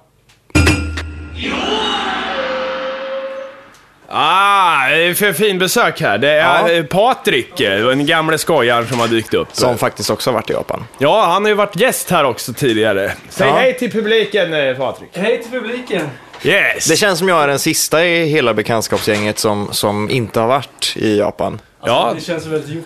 [4.11, 6.19] Ah, det är för fin besök här.
[6.19, 6.37] Det är
[6.69, 6.71] Ja.
[6.71, 9.49] eh, Patrik, den gamle skojaren som har dykt upp.
[9.53, 10.85] Som faktiskt också har varit i Japan.
[10.99, 13.13] Ja, han har ju varit gäst här också tidigare.
[13.29, 13.55] Säg Ja.
[13.55, 15.09] hej till publiken, Patrik.
[15.13, 16.03] Hej till publiken.
[16.43, 16.85] Yes!
[16.87, 20.93] Det känns som jag är den sista i hela bekantskapsgänget som, som inte har varit
[20.97, 21.61] i Japan.
[21.85, 22.13] Ja.
[22.17, 22.85] Det känns väldigt gjort.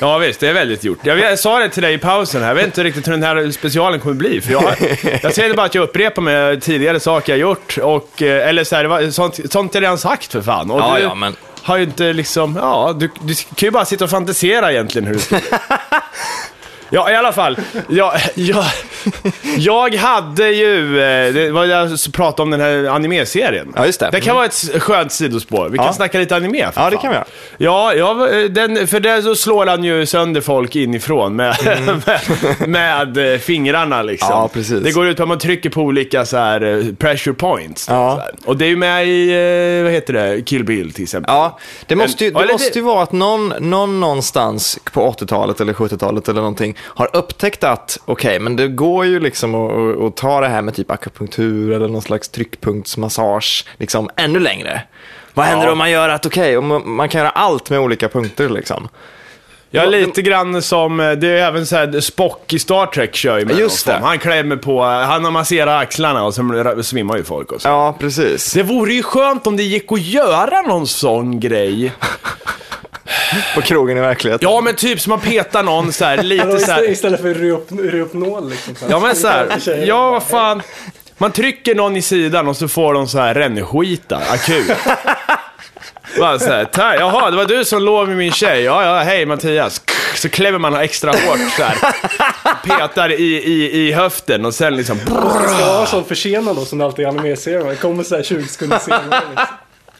[0.00, 0.98] Ja visst, det är väldigt gjort.
[1.02, 3.22] Jag, jag sa det till dig i pausen här, jag vet inte riktigt hur den
[3.22, 4.40] här specialen kommer bli.
[4.40, 4.74] För jag,
[5.22, 8.76] jag säger bara att jag upprepar med tidigare saker jag gjort, och, eh, eller så
[8.76, 10.70] här, sånt, sånt är redan sagt för fan.
[10.70, 13.84] Och Ja, du ja, men- har ju inte liksom, ja, du, du kan ju bara
[13.84, 15.46] sitta och fantisera egentligen hur det ska bli.
[16.90, 17.58] Ja, i alla fall.
[17.88, 18.64] Ja, ja,
[19.58, 23.72] Jag hade ju, eh, det var jag pratade om den här anime-serien.
[23.76, 24.08] Ja, just det.
[24.12, 24.36] Det kan Mm.
[24.36, 25.68] vara ett skönt sidospår.
[25.68, 25.92] Vi kan Ja.
[25.92, 27.02] snacka lite anime för Ja, det fan.
[27.02, 27.24] kan vi göra.
[27.58, 28.14] Ja, ja
[28.48, 31.56] den, för där så slår han ju sönder folk inifrån med,
[32.06, 34.28] med, med eh, fingrarna liksom.
[34.32, 34.38] Mm.
[34.42, 34.82] Ja, precis.
[34.82, 37.86] Det går ut på att man trycker på olika så här eh, pressure points.
[37.90, 38.14] Ja.
[38.16, 38.30] Så här.
[38.44, 39.30] Och det är ju med i,
[39.78, 41.34] eh, vad heter det, Kill Bill till exempel.
[41.34, 45.60] Ja, det måste ju, Eller det- måste ju vara att någon, någon någonstans på 80-talet
[45.60, 50.16] eller 70-talet eller någonting har upptäckt att okej, men det går ju liksom att, att,
[50.16, 54.82] ta det här med typ akupunktur eller någon slags tryckpunktsmassage liksom ännu längre.
[55.34, 55.72] Vad händer Ja.
[55.72, 58.88] om man gör att okej, om man- man kan göra allt med olika punkter liksom?
[59.70, 63.14] Ja, Ja, lite grann som, eh, det är även så här, Spock i Star Trek
[63.14, 63.92] kör ju med Just det.
[64.02, 67.68] Han klämmer på, han har masserat axlarna och sen svimmar ju folk och så.
[67.68, 68.52] Ja, precis.
[68.52, 71.92] Det vore ju skönt om det gick att göra någon sån grej.
[73.54, 74.48] På krogen i verkligheten.
[74.50, 76.90] Ja, men typ som man petar någon så här, lite så istället, här.
[76.90, 77.34] istället för
[77.90, 78.74] Ryupnol liksom.
[78.74, 78.92] Så här.
[78.92, 80.62] Ja, men så här, ja vad fan.
[81.18, 84.70] Man trycker någon i sidan och så får de så här rännskita, akut.
[86.18, 88.62] Bara så här, "Ta- jaha, det var du som låg med min tjej.
[88.62, 89.82] Ja, ja, hej Mattias.
[90.14, 91.76] Så klämmer man extra hårt så här.
[92.64, 94.98] Petar i, i, i höften och sen liksom...
[94.98, 97.64] Det ska vara så försenad då som det alltid är i animeserier.
[97.64, 99.02] Det kommer så här 20 sekunder senare.
[99.30, 99.46] Liksom.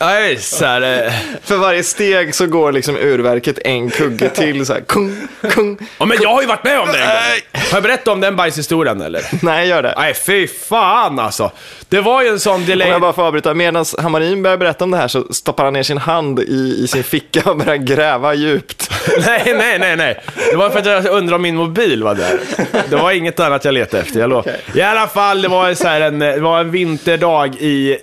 [0.00, 1.12] Nej, så här, eh,
[1.44, 5.78] För varje steg så går liksom urverket en kugge till så här, kung, kung.
[5.98, 7.62] Ja, men jag har ju varit med om det en gång.
[7.70, 9.22] Har jag berättat om den bajshistorien eller?
[9.42, 9.94] Nej, gör det.
[9.96, 11.50] Nej, fy fan alltså.
[11.88, 12.88] Det var ju en sån Om delay.
[12.88, 15.82] jag bara får avbryta, medan Hammarin börjar berätta om det här så stoppar han ner
[15.82, 18.90] sin hand i, i sin ficka och börjar gräva djupt.
[19.26, 20.20] Nej, nej, nej, nej.
[20.50, 22.40] Det var för att jag undrade om min mobil var där.
[22.88, 24.52] Det var inget annat jag letade efter, jag lovar.
[24.74, 27.98] I alla fall, det var, så här en, det var en vinterdag i,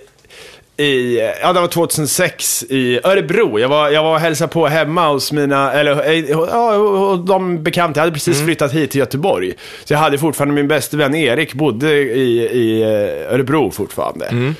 [0.78, 3.58] i, ja det var 2006 i Örebro.
[3.58, 7.62] Jag var, jag var och hälsade på hemma hos mina, eller eh, ja, och de
[7.62, 7.98] bekanta.
[8.00, 9.54] Jag hade precis flyttat hit till Göteborg.
[9.84, 14.54] Så jag hade fortfarande min bästa vän Erik, bodde i, i eh, Örebro fortfarande.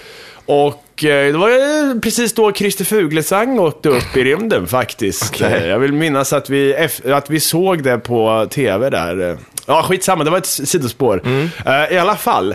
[0.46, 5.40] Och eh, det var precis då Christer Fuglesang åkte upp i rymden faktiskt.
[5.42, 9.38] Eh, Jag vill minnas att vi, att vi såg det på tv där.
[9.66, 11.22] Ja, skitsamma, det var ett sidospår.
[11.66, 12.54] Eh, I alla fall.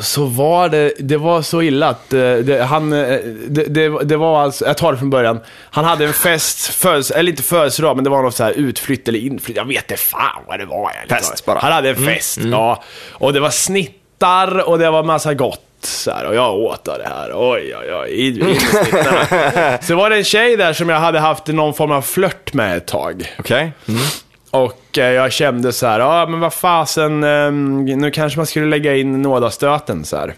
[0.00, 4.16] Så var det, det var så illa att eh, det, han, eh, det, det, det
[4.16, 5.40] var alltså, jag tar det från början.
[5.70, 9.08] Han hade en fest, födels, eller inte födelsedag, men det var något så här utflytt
[9.08, 9.56] eller inflytt.
[9.56, 10.92] Jag vet inte fan vad det var.
[11.08, 11.58] Fest bara.
[11.58, 12.82] Han hade en fest, ja.
[13.10, 15.60] Och det var snittar och det var massa gott.
[15.80, 17.30] Så här, och jag åt av det här.
[17.34, 18.58] Oj, oj, oj.
[19.82, 22.76] Så var det en tjej där som jag hade haft någon form av flört med
[22.76, 23.34] ett tag.
[23.38, 23.72] Okej?
[24.50, 27.52] Och eh, jag kände så här, ja men vad fasen, eh,
[27.96, 30.34] nu kanske man skulle lägga in nådastöten så här.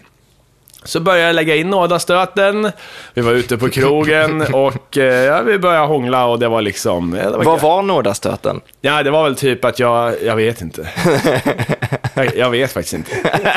[0.83, 2.71] Så började jag lägga in nådastöten,
[3.13, 7.17] vi var ute på krogen och eh, ja, vi började hångla och det var liksom...
[7.23, 7.63] Ja, det var Vad gött.
[7.63, 8.61] var nådastöten?
[8.81, 10.89] Ja, det var väl typ att jag, jag vet inte.
[12.13, 13.11] jag, jag vet faktiskt inte.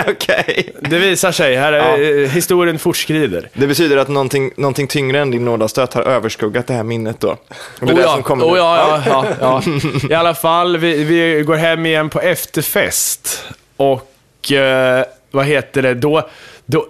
[0.08, 0.72] Okej.
[0.80, 3.48] Det visar sig, här, eh, historien fortskrider.
[3.52, 7.36] Det betyder att någonting, någonting tyngre än din nådastöt har överskuggat det här minnet då?
[7.80, 9.62] Det är Oh det ja, som kommer oh ja, ja, ja, ja.
[10.10, 13.44] I alla fall, vi, vi går hem igen på efterfest.
[13.76, 16.28] Och eh, vad heter det, då...
[16.66, 16.86] då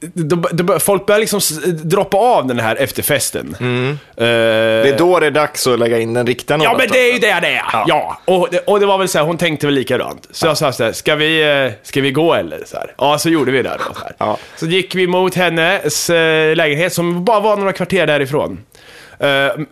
[0.00, 1.40] då, då, folk börjar liksom
[1.84, 3.56] droppa av den här efterfesten.
[3.60, 3.90] Mm.
[3.90, 6.98] Eh, Det är då det är dags att lägga in den riktiga Ja, men det
[7.08, 7.84] är ju det det är.
[7.86, 8.20] Ja.
[8.24, 10.28] Och, det, och det var väl så här, hon tänkte väl likadant.
[10.30, 12.60] Så jag sa så här, ska vi, eh, ska vi gå eller?
[12.66, 12.94] Så här.
[12.98, 13.94] Ja, så gjorde vi det då.
[13.94, 14.14] Så, här.
[14.18, 14.36] Ja.
[14.56, 18.58] så gick vi mot hennes eh, lägenhet som bara var några kvarter därifrån.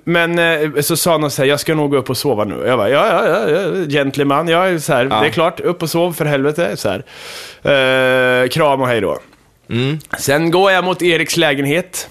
[0.05, 2.65] Men så sa hon så här, jag ska nog gå upp och sova nu.
[2.67, 5.83] Jag bara, ja, ja, ja, ja gentleman, jag är så här, det är klart, upp
[5.83, 6.77] och sov för helvete.
[6.77, 8.43] Så här.
[8.43, 9.19] Eh, kram och hej då.
[10.19, 12.09] Sen går jag mot Eriks lägenhet.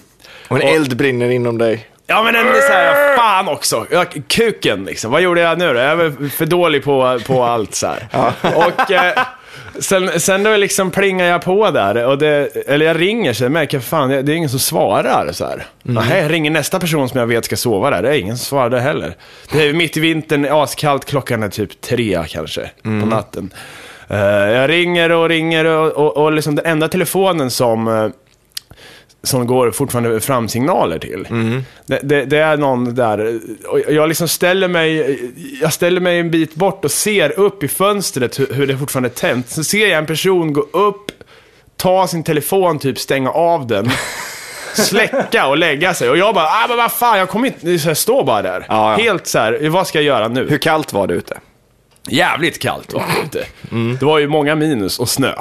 [0.48, 1.86] Och en eld brinner inom dig.
[2.06, 3.86] Ja men den är såhär, fan också.
[3.90, 5.10] Jag, kuken liksom.
[5.10, 5.74] Vad gjorde jag nu då?
[5.80, 8.08] Jag är väl för dålig på, på allt så här.
[8.56, 9.12] Och eh,
[9.78, 12.04] sen, sen då liksom plingar jag på där.
[12.06, 15.32] Och det, eller jag ringer så jag märker fan det, det är ingen som svarar
[15.32, 15.66] så här.
[15.82, 18.02] Nej, jag ringer nästa person som jag vet ska sova där.
[18.02, 19.16] Det är ingen som svarar där heller.
[19.52, 23.50] Det är mitt i vintern, askallt, klockan är typ tre kanske på natten.
[24.08, 24.18] Eh,
[24.50, 28.08] jag ringer och ringer och, och, och liksom den enda telefonen som eh,
[29.22, 31.26] som går fortfarande framsignaler till.
[31.86, 35.18] Det, det, det är någon där, och jag liksom ställer mig,
[35.62, 39.08] jag ställer mig en bit bort och ser upp i fönstret hur, hur det fortfarande
[39.08, 39.48] är tänt.
[39.50, 41.10] Så ser jag en person gå upp,
[41.76, 43.90] ta sin telefon, typ stänga av den,
[44.74, 46.10] släcka och lägga sig.
[46.10, 48.66] Och jag bara, ah, men vad fan, jag kommer inte, jag står bara där.
[48.68, 49.04] Ja, ja.
[49.04, 50.48] Helt så här, vad ska jag göra nu?
[50.48, 51.38] Hur kallt var det ute?
[52.08, 53.46] Jävligt kallt var det ute.
[54.00, 55.32] Det var ju många minus och snö.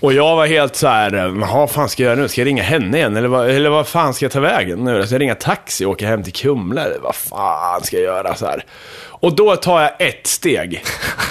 [0.00, 2.28] Och jag var helt så här, vad fan ska jag göra nu?
[2.28, 3.16] Ska jag ringa henne igen?
[3.16, 5.06] Eller vad, eller vad fan ska jag ta vägen nu?
[5.06, 6.84] Ska jag ringa taxi och åka hem till Kumla?
[6.84, 8.34] Eller vad fan ska jag göra?
[8.34, 8.64] Så här.
[9.08, 10.82] Och då tar jag ett steg.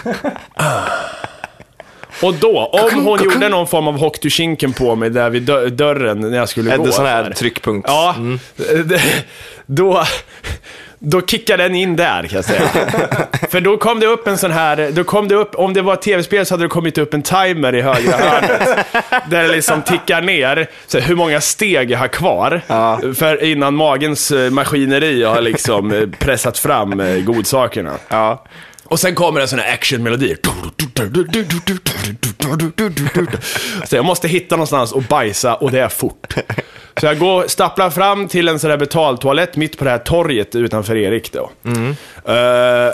[2.23, 5.43] Och då, om hon gjorde någon form av hock to kinken på mig där vid
[5.43, 6.71] dö- dörren när jag skulle gå.
[6.77, 7.89] Hade sån så här tryckpunkt.
[7.89, 8.15] Ja,
[8.85, 9.23] det-
[9.65, 10.03] då,
[11.05, 12.61] då kickade den in där kan jag säga.
[13.49, 15.93] För då kom det upp en sån här, då kom det upp, om det var
[15.93, 18.85] ett tv-spel så hade det kommit upp en timer i högra hörnet.
[19.29, 22.61] där det liksom tickar ner, så här, hur många steg jag har kvar.
[22.67, 22.99] Ja.
[23.15, 27.91] För innan magens eh, maskineri har liksom eh, pressat fram eh, godsakerna.
[28.09, 28.43] Ja.
[28.85, 30.35] Och sen kommer en sån här actionmelodi.
[33.85, 36.33] Så jag måste hitta någonstans och bajsa och det är fort.
[36.99, 40.55] Så jag går, stapplar fram till en sån där betaltoalett mitt på det här torget
[40.55, 41.51] utanför Erik då.
[42.33, 42.93] Eh,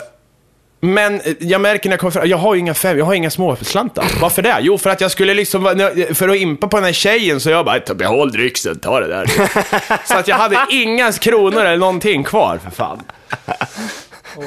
[0.84, 3.30] men jag märker när jag kommer fram, jag har ju inga fem, jag har inga
[3.30, 4.04] småslantar.
[4.20, 4.56] Varför det?
[4.60, 5.62] Jo, för att jag skulle liksom,
[6.14, 9.06] för att impa på den här tjejen så jag bara, "Ta- behåll drycksen, ta det
[9.08, 9.26] där.
[10.08, 13.02] så att jag hade inga kronor eller någonting kvar för fan.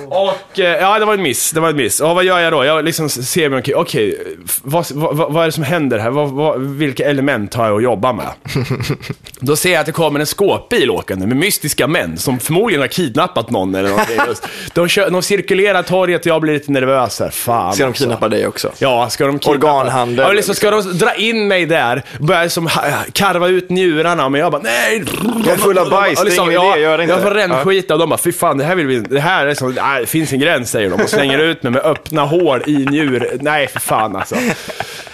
[0.10, 2.00] Och, eh, ja det var en miss, det var en miss.
[2.00, 2.66] Och vad gör jag då?
[2.66, 6.10] Jag liksom ser mig omkring, okej, f- vad, vad, vad är det som händer här?
[6.10, 8.26] Vad, vad, vilka element har jag att jobba med?
[9.40, 12.88] Då ser jag att det kommer en skåpbil åkande med mystiska män som förmodligen har
[12.88, 14.18] kidnappat någon eller någonting.
[14.28, 14.48] Just.
[14.74, 17.30] De, kör, de cirkulerar torget och jag blir lite nervös här.
[17.30, 18.04] Fan Ska de alltså.
[18.04, 18.72] kidnappa dig också?
[18.80, 19.68] Ja, ska de kidnappa?
[19.80, 22.70] Organhandel, Ja, liksom, ska de dra in mig där, börja som
[23.14, 25.04] karva ut njurarna, men jag bara nej.
[25.46, 27.16] Jag är full av bajs, Och det är ingen idé, gör det inte.
[27.16, 29.54] Jag får rännskita och de bara, fy fan, det här vill vi det här är
[29.76, 32.86] nej, det finns en gräns säger de och slänger ut mig med öppna hål i
[32.86, 33.38] njur.
[33.42, 34.36] Nej, för fan alltså.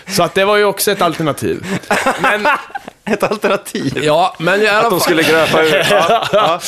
[0.08, 1.66] Så att det var ju också ett alternativ.
[2.22, 2.48] Men,
[3.06, 4.00] Ett alternativ.
[4.04, 5.86] ja, men i alla Att de skulle gröpa ur.
[5.92, 6.28] Ja.
[6.32, 6.60] Ja.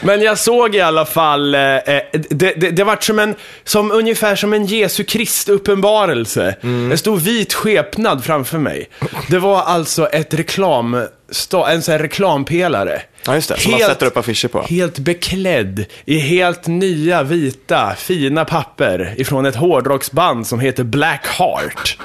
[0.00, 3.92] Men jag såg i alla fall, eh, eh, det, det, det var som en, som,
[3.92, 6.56] ungefär som en Jesu Krist uppenbarelse.
[6.62, 6.92] Mm.
[6.92, 8.88] En stor vit skepnad framför mig.
[9.28, 13.02] Det var alltså ett reklam, en sån här reklampelare.
[13.26, 13.60] Ja, just det.
[13.60, 14.62] Som man sätter upp affischer på.
[14.62, 21.98] Helt beklädd i helt nya, vita, fina papper ifrån ett hårdrocksband som heter Black Heart.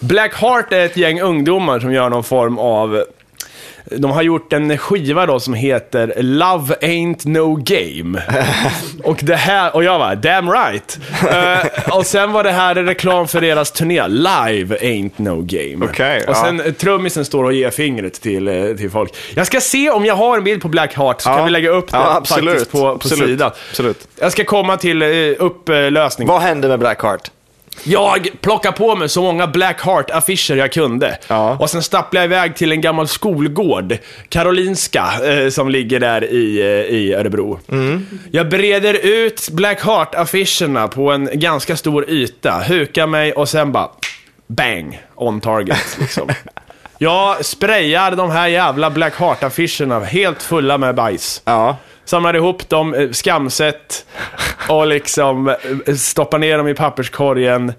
[0.00, 3.04] Black Heart är ett gäng ungdomar som gör någon form av
[3.90, 8.22] de har gjort en skiva då som heter Love Ain't No Game.
[9.04, 10.98] och det här, och jag var damn right.
[11.30, 15.86] Eh, och sen var det här reklam för deras turné, Live Ain't No Game.
[15.86, 16.34] Okej, och ja.
[16.44, 19.14] sen eh, trummisen står och ger fingret till, eh, till folk.
[19.34, 21.36] Jag ska se om jag har en bild på Black Heart så Ja.
[21.36, 22.50] kan vi lägga upp det Ja, absolut.
[22.50, 23.28] faktiskt på, på Absolut.
[23.28, 23.50] sidan.
[23.70, 24.08] Absolut.
[24.20, 26.28] Jag ska komma till eh, upplösning.
[26.28, 27.30] Vad hände med Blackheart?
[27.82, 31.18] Jag plockade på mig så många Black Heart-affischer jag kunde.
[31.28, 31.56] Ja.
[31.60, 33.96] Och sen stapplade jag iväg till en gammal skolgård,
[34.28, 37.60] Karolinska, eh, som ligger där i, eh, i Örebro.
[38.30, 43.88] Jag breder ut Black Heart-affischerna på en ganska stor yta, hukar mig och sen bara
[44.46, 45.96] bang, on target.
[46.00, 46.28] Liksom.
[46.98, 51.42] Jag sprayar de här jävla Black Heart-affischerna helt fulla med bajs.
[51.44, 51.76] Ja.
[52.04, 54.06] Samlar ihop dem, eh, skamset
[54.68, 57.72] och liksom eh, stoppar ner dem i papperskorgen.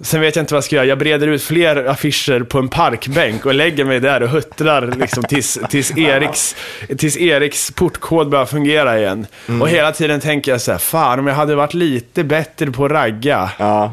[0.00, 0.86] Sen vet jag inte vad jag ska göra.
[0.86, 5.22] Jag breder ut fler affischer på en parkbänk och lägger mig där och huttrar liksom
[5.22, 6.56] tills, tills, Eriks,
[6.98, 9.26] tills Eriks portkod börjar fungera igen.
[9.60, 12.84] Och hela tiden tänker jag så här, fan om jag hade varit lite bättre på
[12.84, 13.50] att ragga.
[13.58, 13.92] Ja.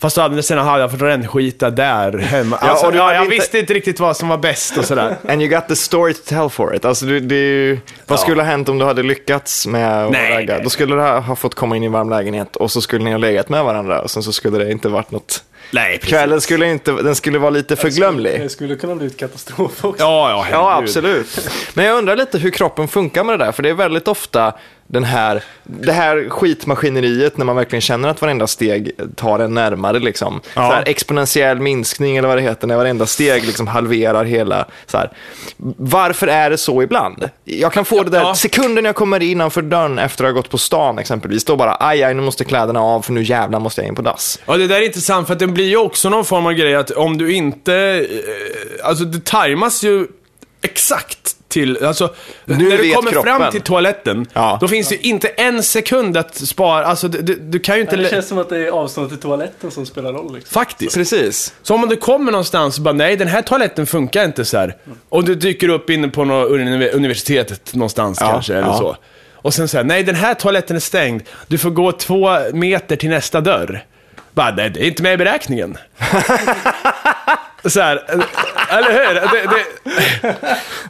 [0.00, 2.58] Fast å andra sidan hade jag fått rännskita där hemma.
[2.62, 4.84] Ja, Alltså, och du ja, jag inte- visste inte riktigt vad som var bäst och
[4.84, 5.16] sådär.
[5.28, 6.84] And you got the story to tell for it.
[6.84, 8.22] Alltså, du, ju, vad Ja.
[8.22, 10.54] skulle ha hänt om du hade lyckats med att Nej, ragga?
[10.54, 10.62] nej.
[10.64, 13.10] Då skulle du ha fått komma in i en varm lägenhet och så skulle ni
[13.10, 15.44] ha legat med varandra och sen så skulle det inte varit något...
[15.72, 16.08] Nej, precis.
[16.10, 18.40] Kvällen skulle, inte, den skulle vara lite förglömlig.
[18.40, 20.02] Det skulle kunna bli ett katastrof också.
[20.02, 20.88] Ja, ja, Ja, herregud.
[20.88, 21.48] absolut.
[21.74, 24.54] Men jag undrar lite hur kroppen funkar med det där, för det är väldigt ofta
[24.92, 29.98] den här, det här skitmaskineriet när man verkligen känner att varenda steg tar en närmare.
[29.98, 30.40] Liksom.
[30.54, 30.68] Ja.
[30.68, 34.64] Så här, exponentiell minskning eller vad det heter, när varenda steg liksom halverar hela.
[34.86, 35.10] Så här.
[35.76, 37.30] Varför är det så ibland?
[37.44, 38.34] Jag kan få det där, Ja.
[38.34, 42.02] sekunden jag kommer innanför dörren efter att ha gått på stan exempelvis, då bara aj,
[42.02, 44.38] aj, nu måste kläderna av för nu jävlar måste jag in på dass.
[44.46, 46.74] Ja, det där är intressant för att det blir ju också någon form av grej
[46.74, 47.74] att om du inte...
[47.74, 50.06] Eh, alltså det tajmas ju
[50.62, 51.84] exakt till...
[51.84, 53.36] Alltså, när du kommer kroppen.
[53.38, 54.58] fram till toaletten, Ja.
[54.60, 56.86] då finns det ju inte en sekund att spara.
[56.86, 57.96] Alltså du, du, kan ju inte...
[57.96, 60.34] Det känns som att det är avståndet till toaletten som spelar roll.
[60.34, 60.52] Liksom.
[60.54, 60.94] Faktiskt.
[60.94, 61.54] Precis.
[61.62, 64.76] Så om du kommer någonstans och bara nej, den här toaletten funkar inte så här.
[65.08, 68.78] Och du dyker upp inne på något uni- universitetet någonstans Ja, kanske, eller ja.
[68.78, 68.96] så.
[69.34, 71.22] Och sen säger nej den här toaletten är stängd.
[71.48, 73.84] Du får gå två meter till nästa dörr.
[74.32, 75.76] Bara, nej, det är inte med i beräkningen.
[77.64, 78.02] så här,
[78.70, 79.14] eller hur?
[79.14, 79.46] Det,
[80.22, 80.36] det,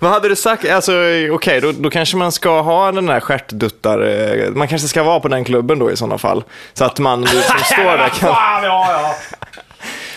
[0.00, 0.70] Vad hade du sagt?
[0.70, 0.92] Alltså,
[1.32, 4.00] okej, då, då kanske man ska ha den där stjärtduttar...
[4.06, 6.44] eh, Man kanske ska vara på den klubben då i sådana fall.
[6.74, 8.34] Så att man som står där kan...
[8.34, 9.14] Fan, ja, ja.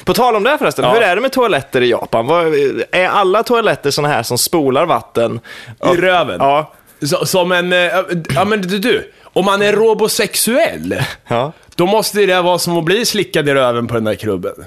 [0.05, 0.93] På tal om det förresten, Ja.
[0.93, 2.27] hur är det med toaletter i Japan?
[2.27, 2.45] Vad,
[2.91, 5.39] är alla toaletter sådana här som spolar vatten?
[5.93, 6.37] I röven?
[6.39, 6.73] Ja.
[7.01, 7.79] Så, som en, eh,
[8.35, 10.95] ja men du, du, om man är robosexuell,
[11.27, 11.51] Ja.
[11.75, 14.53] då måste det vara som att bli slickad i röven på den där krubben.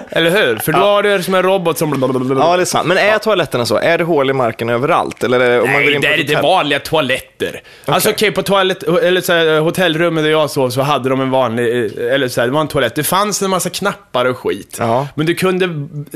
[0.10, 0.56] Eller hur?
[0.56, 2.38] För då har du som en robot som...
[2.40, 2.86] ja, det är sant.
[2.88, 3.76] Men är toaletterna så?
[3.78, 5.24] Är det hål i marken överallt?
[5.24, 6.50] Eller är det, om man går Nej, in det på är ett inte hotell?
[6.50, 7.60] vanliga toaletter.
[7.84, 11.30] Alltså okej, på toalett, eller så här, hotellrummet där jag sov så hade de en
[11.30, 12.94] vanlig, eller så här, det var en toalett.
[12.94, 14.76] Det fanns en massa knappar och skit.
[14.80, 15.08] Ja.
[15.14, 15.68] Men du kunde,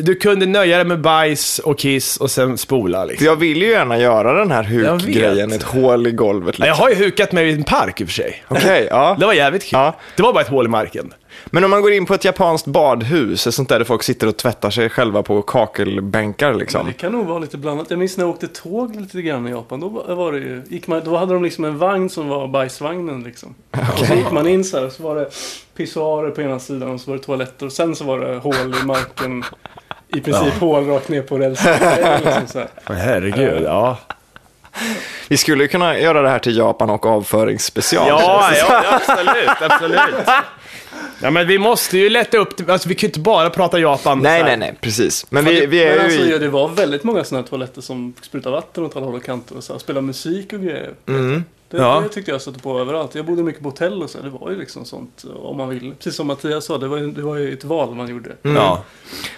[0.02, 3.26] du kunde nöja dig med bajs och kiss och sen spola liksom.
[3.26, 6.46] Jag vill ju gärna göra den här Jag hukgrejen, ett hål i golvet.
[6.58, 6.66] Ja, Liksom.
[6.66, 8.44] Jag har ju hukat mig i en park i och för sig.
[8.48, 9.16] Okej, ja.
[9.20, 9.70] Det var jävligt kul.
[9.72, 9.96] Ja.
[10.16, 11.12] Det var bara ett hål i marken.
[11.46, 14.26] Men om man går in på ett japanskt badhus, ett sånt där där folk sitter
[14.26, 16.86] och tvättar sig själva på kakelbänkar liksom.
[16.86, 17.90] Det kan nog vara lite blandat.
[17.90, 19.80] Jag minns när jag åkte tåg lite grann i Japan.
[19.80, 23.22] Då var det ju, gick man, då hade de liksom en vagn som var bajsvagnen
[23.22, 23.54] liksom.
[23.70, 25.30] Och så gick man in så här och så var det
[25.76, 28.74] pissoarer på ena sidan och så var det toaletter och sen så var det hål
[28.82, 29.44] i marken.
[30.08, 31.74] I princip hål rakt ner på rälsen.
[32.24, 32.62] Liksom.
[32.88, 33.98] Men herregud, ja.
[35.28, 38.08] Vi skulle ju kunna göra det här till Japan och avföringsspecial.
[38.08, 40.26] Ja, ja, absolut, absolut.
[41.22, 42.70] Ja, men vi måste ju lätta upp.
[42.70, 44.18] Alltså, vi kan ju inte bara prata Japan.
[44.18, 45.26] Nej, nej, nej, precis.
[45.30, 47.80] Men vi, vi Men är alltså, ju ja, det var väldigt många sådana här toaletter
[47.80, 50.94] som sprutar vatten åt alla håll och kanter och så här, spelar musik och grejer.
[51.08, 51.44] Mm.
[51.70, 52.00] Det, Ja.
[52.00, 53.14] det tyckte jag stötte på överallt.
[53.14, 54.18] Jag bodde mycket på hotell och så.
[54.18, 55.92] här, Det var ju liksom sånt om man vill.
[55.98, 58.30] Precis som Mattias sa, det var, ju- det var ju ett val man gjorde.
[58.42, 58.82] Ja.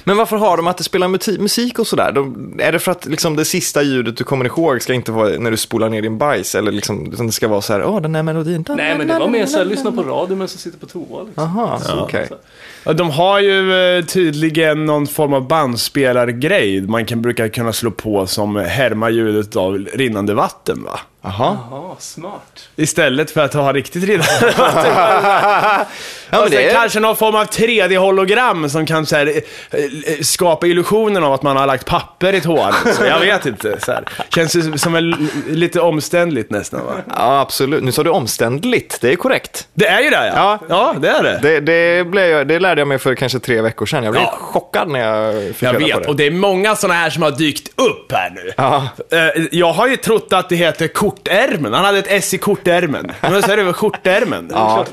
[0.05, 2.13] Men varför har de att det spelar musik och sådär?
[2.13, 5.29] De, är det för att liksom, det sista ljudet du kommer ihåg ska inte vara
[5.39, 6.55] när du spolar ner din bajs?
[6.55, 8.65] Eller liksom, utan det ska vara så här, åh, den här melodin.
[8.69, 11.23] Nej men det var mer såhär, lyssna på radio men så sitter på toa.
[11.23, 11.45] Liksom.
[11.45, 12.27] Aha, okej.
[12.29, 12.43] Så här.
[12.85, 17.91] Ja, De har ju eh, tydligen någon form av bandspelargrej man kan, brukar kunna slå
[17.91, 21.01] på som härmar ljudet av rinnande vatten va?
[21.23, 21.59] Jaha.
[21.71, 22.69] Jaha, smart.
[22.77, 24.53] Istället för att ha riktigt vatten.
[26.31, 26.75] Ja, och sen det är...
[26.75, 31.43] kanske någon form av 3D-hologram som kan så här, eh, eh, skapa illusionen av att
[31.43, 32.73] man har lagt papper i toan.
[32.97, 33.81] Så jag vet inte.
[33.81, 34.05] Så här.
[34.35, 36.93] Känns ju som en, lite omständligt nästan va?
[37.17, 37.85] Ja, absolut.
[37.85, 39.69] Nu sa du omständligt, det är korrekt.
[39.75, 40.59] Det är ju det ja.
[40.69, 40.95] Ja.
[40.95, 41.39] Ja, det är det.
[41.43, 44.05] Det, det, blev det lärde jag mig för kanske tre veckor sedan.
[44.05, 44.37] Jag blev Ja.
[44.41, 46.09] chockad när jag fick Jag reda på vet, det.
[46.09, 48.53] och det är många sådana här som har dykt upp här nu.
[48.57, 48.89] Ja.
[49.13, 51.73] Eh, Jag har ju trott att det heter kortärmen.
[51.75, 53.13] Han hade ett S i kortärmen.
[53.21, 54.49] Men så är det väl skjortärmen.
[54.51, 54.87] Ja.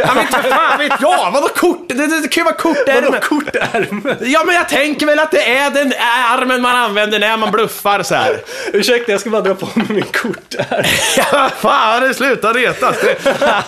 [0.00, 1.30] Ja, men inte fan vet jag!
[1.30, 1.88] Vadå kort?
[1.88, 3.04] Det, det, det kan ju vara kortärmen.
[3.04, 4.16] Vadå kortärmen?
[4.20, 5.92] Ja, men jag tänker väl att det är den
[6.32, 8.40] armen man använder när man bluffar så här.
[8.72, 10.84] Ursäkta, jag ska bara dra på mig min kortärm.
[11.32, 12.96] Ja, fan, det slutar retas.
[13.00, 13.18] Det,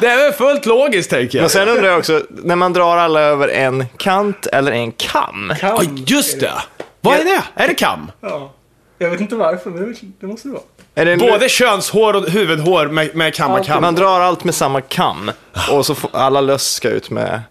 [0.00, 1.42] det är väl fullt logiskt, tänker jag.
[1.42, 5.52] Men sen undrar jag också, när man drar alla över en kant eller en kam?
[5.62, 6.52] Ja, just det.
[7.00, 7.42] Vad är det?
[7.54, 8.10] Är det kam?
[8.20, 8.52] Ja.
[8.98, 10.62] Jag vet inte varför, men det, måste det vara.
[10.94, 13.82] Är det en, Både könshår och huvudhår med, med kamma kam.
[13.82, 15.30] Man drar allt med samma kam
[15.72, 17.42] och så får alla löss ska ut med...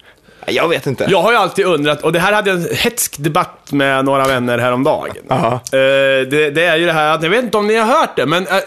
[0.51, 1.05] Jag vet inte.
[1.09, 4.27] Jag har ju alltid undrat, och det här hade jag en hetsk debatt med några
[4.27, 5.15] vänner häromdagen.
[5.29, 5.53] Aha.
[5.53, 8.15] Eh, det, det är ju det här att, jag vet inte om ni har hört
[8.15, 8.57] det, men eh,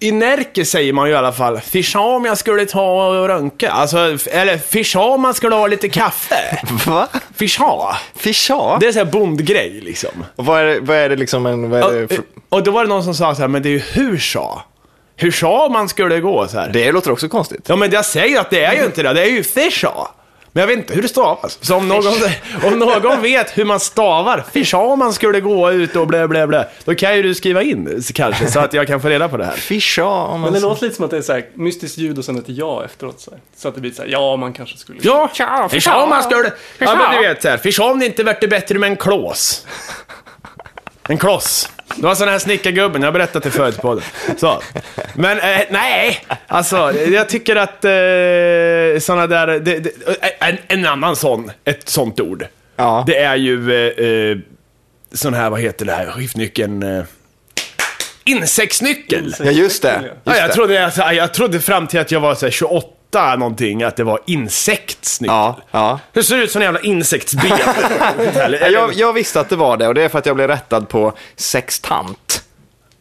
[0.00, 3.70] i Närke säger man ju i alla fall, fischa om jag skulle ta och röntga.
[3.70, 3.96] Alltså,
[4.30, 6.60] eller fischa om man skulle ha lite kaffe.
[6.86, 7.08] Va?
[7.36, 7.96] Fischa.
[8.16, 8.78] Fischa?
[8.80, 10.24] Det är så här bondgrej liksom.
[10.36, 11.70] Och Vad är det, vad är det liksom en...
[11.70, 13.62] Vad är det, Och, för, och då var det någon som sa så här, men
[13.62, 14.62] det är ju hur sa?
[15.16, 16.70] Hur sa man skulle gå så här?
[16.72, 17.64] det låter också konstigt.
[17.66, 19.12] Ja, men jag säger att det är ju inte det.
[19.12, 20.08] Det är ju fisha.
[20.56, 21.58] Men jag vet inte hur det stavas.
[21.60, 22.04] Så om någon,
[22.64, 26.46] om någon vet hur man stavar, fisha om man skulle gå ut och blä, blä,
[26.46, 29.36] blä, då kan ju du skriva in kanske, så att jag kan få reda på
[29.36, 29.52] det här.
[29.52, 30.40] Fischa om man...
[30.40, 32.44] Men det låter lite som att det är så här mystiskt ljud och sen ett
[32.46, 33.20] ja efteråt.
[33.20, 33.40] Så, här.
[33.56, 34.98] så att det blir så här, ja man kanske skulle.
[35.02, 36.52] Ja, fisha om man skulle...
[36.78, 38.96] Ja, men du vet så här, fisha om det inte vart det bättre med en
[38.96, 39.66] klås.
[41.08, 41.70] En kloss.
[41.96, 44.04] Det var sån här snickargubben, jag har berättat det förut på podden.
[44.36, 44.62] Så.
[45.14, 50.86] Men eh, nej, alltså jag tycker att eh, såna där, det, det, eh, en, en,
[50.86, 52.46] annan sån, ett sånt ord.
[52.76, 53.04] Ja.
[53.06, 54.38] Det är ju eh, eh,
[55.12, 56.82] sån här, vad heter det här, skiftnyckeln?
[56.82, 57.04] Eh,
[58.24, 59.34] insektsnyckel!
[59.38, 60.00] Ja, just det.
[60.02, 63.36] Just ja, jag, trodde, jag, jag trodde fram till att jag var så 28 fatta
[63.36, 65.36] någonting, att det var insektsnyckel.
[65.36, 65.98] Ja, ja.
[66.12, 67.58] Hur ser det ut som en jävla insektsben?
[68.72, 70.88] jag, jag visste att det var det och det är för att jag blev rättad
[70.88, 72.42] på sextant.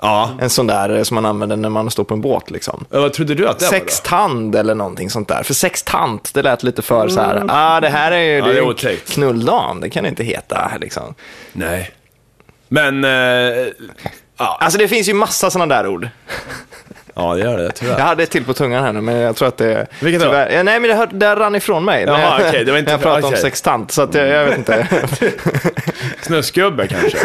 [0.02, 0.32] Ja.
[0.42, 2.86] En sån där eh, som man använder när man står på en båt liksom.
[2.90, 5.44] Ja, vad trodde du att det Sextand var eller någonting sånt där.
[5.44, 7.50] För sextant, det lät lite för så här, mm.
[7.52, 8.98] ah, det här är ju ja, det okay.
[8.98, 11.16] knulldam, det kan det inte heta liksom.
[11.54, 11.92] Nej.
[12.68, 13.10] Men, eh,
[14.38, 14.58] ja.
[14.60, 16.10] Alltså det finns ju massa sådana där ord.
[17.16, 17.98] ja, det gör det tyvärr.
[17.98, 19.88] Jag hade ett till på tungan här nu, men jag tror att det...
[20.00, 20.28] Vilket då?
[20.28, 22.04] tyvärr, ja, nej, men det, hör, det rann ifrån mig.
[22.04, 23.36] Jaha, jag, okej, det var inte- jag pratade okej.
[23.38, 24.88] om sextant, så jag, jag vet inte.
[26.22, 27.18] Snusgubbe kanske.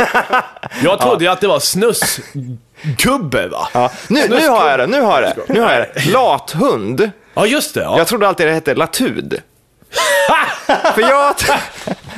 [0.83, 3.69] Jag trodde ju att det var snusgubbe va?
[3.73, 3.91] Ja.
[4.09, 5.55] Nu, nu har jag det, nu har jag det.
[5.55, 6.11] Nu har jag det.
[6.11, 7.11] Lathund.
[7.35, 7.81] Ja, just det.
[7.81, 7.99] Ja.
[7.99, 9.43] Jag trodde alltid det hette latud.
[10.95, 11.35] För jag...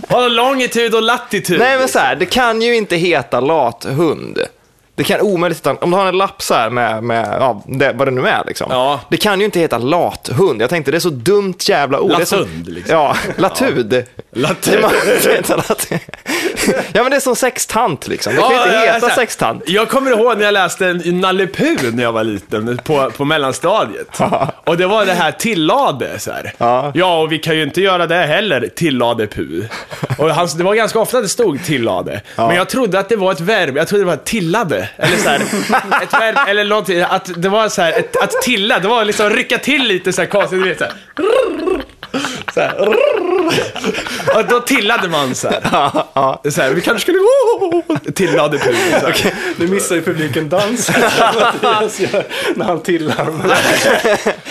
[0.09, 1.59] Har longitud och latitud.
[1.59, 4.39] Nej men så här, det kan ju inte heta lathund.
[4.95, 7.93] Det kan omöjligt heta, om du har en lapp så här med, med ja, det,
[7.93, 8.67] vad det nu är liksom.
[8.71, 9.01] Ja.
[9.11, 10.63] Det kan ju inte heta lathund.
[10.63, 12.11] Jag tänkte det är så dumt jävla ord.
[12.11, 12.97] Latund, liksom.
[12.97, 14.05] Ja, latud.
[14.33, 14.77] Latund.
[14.77, 14.91] Det man-
[15.25, 15.93] det heter lat-
[16.93, 18.35] ja men det är som sextant liksom.
[18.35, 19.63] Det kan ju inte Ja, heta alltså, sextant.
[19.67, 23.25] Jag kommer ihåg när jag läste en Nalle Puh när jag var liten, på, på
[23.25, 24.21] mellanstadiet.
[24.67, 26.53] Och det var det här tillade, så här.
[26.59, 26.93] Ja.
[26.95, 29.65] ja, och vi kan ju inte göra det heller, tillade Puh.
[30.19, 32.21] Och han, det var ganska ofta det stod tillade.
[32.37, 34.82] Men jag trodde att det var ett verb, jag trodde det var tillade.
[34.97, 35.41] Eller så här,
[36.03, 39.31] ett verb, eller någonting, att det var så här, ett, att tilla, det var liksom
[39.31, 40.93] rycka till lite så här konstigt, du vet så här.
[42.55, 42.89] Så här.
[44.35, 46.51] Och då tillade man så här.
[46.51, 47.83] Så här vi kanske skulle gå
[48.15, 48.75] tillade Puh.
[49.01, 49.35] så här.
[49.57, 50.95] Nu missar ju publiken dansen.
[52.55, 53.29] När han tillar.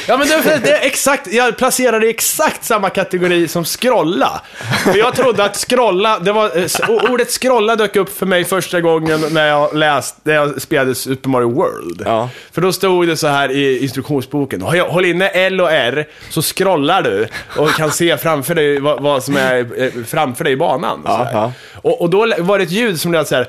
[0.07, 4.41] Ja men det, det är exakt, jag placerade i exakt samma kategori som scrolla.
[4.83, 8.81] För jag trodde att scrolla, det var, eh, ordet scrolla dök upp för mig första
[8.81, 12.01] gången när jag läste, när jag spelade Super Mario World.
[12.05, 12.29] Ja.
[12.51, 17.01] För då stod det så här i instruktionsboken, håll inne L och R så scrollar
[17.01, 17.27] du
[17.57, 21.01] och kan se framför dig vad, vad som är eh, framför dig i banan.
[21.33, 21.51] ja.
[21.75, 23.47] Och, och då var det ett ljud som lät så här.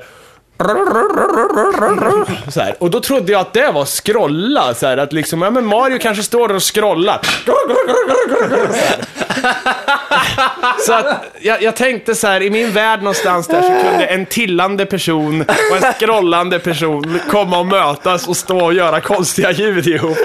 [2.51, 2.75] Så här.
[2.79, 5.99] Och då trodde jag att det var scrolla, så här, att liksom, ja men Mario
[5.99, 7.21] kanske står där och scrollar.
[10.85, 14.25] Så, att jag, jag tänkte så här, i min värld någonstans där så kunde en
[14.25, 19.87] tillande person och en scrollande person komma och mötas och stå och göra konstiga ljud
[19.87, 20.17] ihop.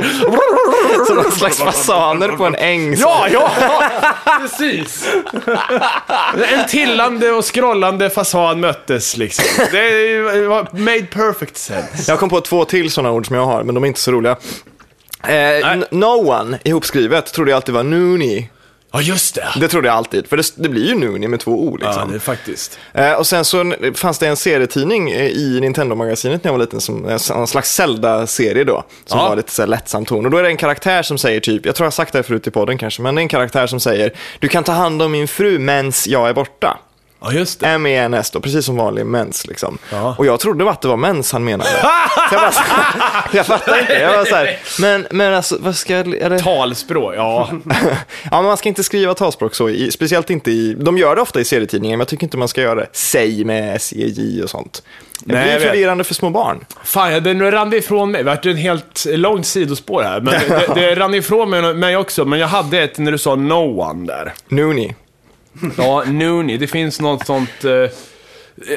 [1.06, 2.94] Som någon slags fasaner på en äng.
[2.98, 3.92] Ja, ja, ja,
[4.40, 5.08] precis.
[6.52, 9.44] En tillande och scrollande fasan möttes liksom.
[9.72, 12.10] Det var made perfect sense.
[12.12, 14.12] Jag kom på två till sådana ord som jag har, men de är inte så
[14.12, 14.36] roliga.
[15.28, 18.48] Eh, n- no one, ihopskrivet, trodde jag alltid var Noonie.
[18.92, 19.48] Ja, just det.
[19.60, 22.10] Det trodde jag alltid, för det, det blir ju Noonie med två O Ja, liksom.
[22.10, 22.78] det är faktiskt.
[22.94, 26.80] Eh, och sen så fanns det en serietidning eh, i Nintendo-magasinet när jag var liten,
[26.80, 29.28] som eh, en slags Zelda-serie då, som Ja.
[29.28, 30.24] var lite så här lättsam ton.
[30.24, 32.18] Och då är det en karaktär som säger typ, jag tror jag har sagt det
[32.18, 34.72] här förut i podden kanske, men det är en karaktär som säger, du kan ta
[34.72, 36.78] hand om min fru mens jag är borta.
[37.20, 37.66] Ja, just det.
[37.66, 39.78] M-E-N-S då, precis som vanlig mens liksom.
[39.92, 40.14] Ja.
[40.18, 41.70] Och jag trodde att det var mens han menade.
[42.32, 42.52] Jag, bara,
[43.32, 43.92] jag fattar inte.
[43.92, 46.14] Jag var så här, men, men alltså, vad ska jag...
[46.14, 46.38] Är det...
[46.38, 47.50] Talspråk, ja.
[48.30, 51.22] Ja, men man ska inte skriva talspråk så, i, speciellt inte i, de gör det
[51.22, 52.86] ofta i serietidningar, men jag tycker inte man ska göra det.
[52.92, 54.82] Säg med S-E-J och sånt.
[55.24, 56.64] Det Nej, blir förvirrande för små barn.
[56.84, 58.24] Fan, ja, den rann ifrån mig.
[58.24, 60.20] Det vart en helt långt sidospår här.
[60.20, 62.24] Men det, det rann ifrån mig, mig också.
[62.24, 64.32] Men jag hade ett när du sa no one där.
[64.48, 64.94] Noonie.
[65.78, 66.58] Ja, Noonie.
[66.58, 67.64] Det finns något sånt...
[67.64, 67.90] Eh,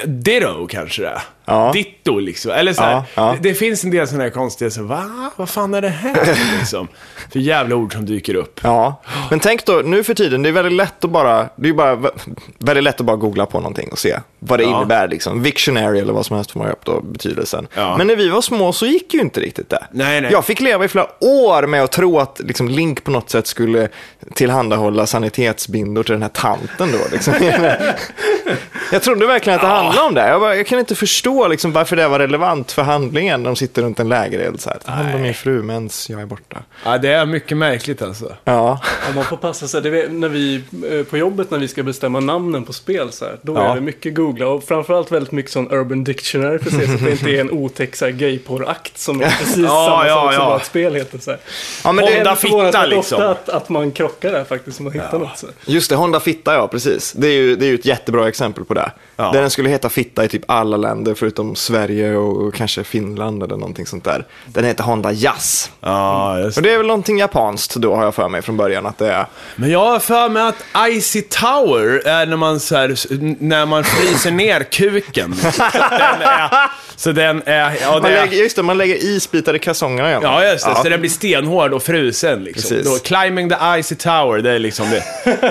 [0.06, 1.22] Ditto kanske det är.
[1.52, 1.72] Ja.
[1.74, 2.52] Ditto liksom.
[2.52, 3.36] Eller så här, Ja.
[3.42, 5.32] Det, det finns en del sådana här konstiga, så, va?
[5.36, 6.88] Vad fan är det här liksom?
[7.32, 8.60] För jävla ord som dyker upp.
[8.64, 11.74] Ja, men tänk då, nu för tiden, det är väldigt lätt att bara, det är
[11.74, 15.08] bara vä- väldigt lätt att bara googla på någonting och se vad det innebär.
[15.08, 15.44] Liksom.
[15.44, 17.68] Victionary eller vad som helst får man upp då betydelsen.
[17.76, 19.84] Men när vi var små så gick ju inte riktigt det.
[19.92, 20.32] Nej, nej.
[20.32, 23.48] Jag fick leva i flera år med att tro att liksom, Link på något sätt
[23.48, 23.90] skulle
[24.34, 26.98] tillhandahålla sanitetsbindor till den här tanten då.
[27.12, 27.34] Liksom.
[28.92, 30.28] jag trodde verkligen att det handlade om det.
[30.28, 33.56] Jag, bara, jag kan inte förstå liksom, varför det var relevant för handlingen när de
[33.56, 34.78] sitter runt en lägereld så här.
[34.86, 36.58] Ta hand om min fru medan jag är borta.
[36.86, 38.26] Ja, det är mycket märkligt alltså.
[38.44, 38.80] Ja.
[39.08, 39.82] Ja, man får passa sig.
[39.82, 40.56] Det vet, när vi,
[40.92, 43.72] eh, på jobbet när vi ska bestämma namnen på spel så här, då Ja.
[43.72, 46.94] är det mycket googla och framförallt väldigt mycket sån Urban Dictionary för att se så
[46.94, 50.46] att det inte är en otäck gayporrakt som är precis Ja, samma ja, sak som
[50.46, 51.18] vad ett spel heter.
[51.20, 51.40] Så här.
[51.84, 53.18] ja, men Det det, är Honda fitta, liksom.
[53.18, 55.38] ofta att, att man krockar där faktiskt, som man hittar något.
[55.38, 55.46] Så.
[55.46, 55.56] här.
[55.74, 57.12] Just det, Honda Fitta ja, precis.
[57.14, 58.92] Det är ju, det är ju ett jättebra exempel på det.
[59.16, 59.32] Ja.
[59.32, 63.58] Där den skulle heta Fitta i typ alla länder förutom Sverige och, kanske Finland eller
[63.58, 64.26] någonting sånt där.
[64.46, 65.72] Den heter Honda Jazz.
[65.80, 68.86] Ja, just Och det är väl någonting japanskt då har jag för mig från början
[68.86, 69.26] att det är.
[69.56, 72.96] Men jag har för mig att Icy Tower är när man, så här,
[73.44, 75.36] när man fryser ner kuken.
[75.42, 76.72] Så den är...
[76.96, 80.20] Så den är ja, Man det lägger, är just det, man lägger isbitar i kalsongerna.
[80.20, 80.24] man.
[80.24, 80.72] ja, just det.
[80.72, 82.44] Ja, Så den blir stenhård och frusen.
[82.44, 82.70] Liksom.
[82.70, 82.86] Precis.
[82.86, 85.04] Då, climbing the Icy Tower, det är liksom det.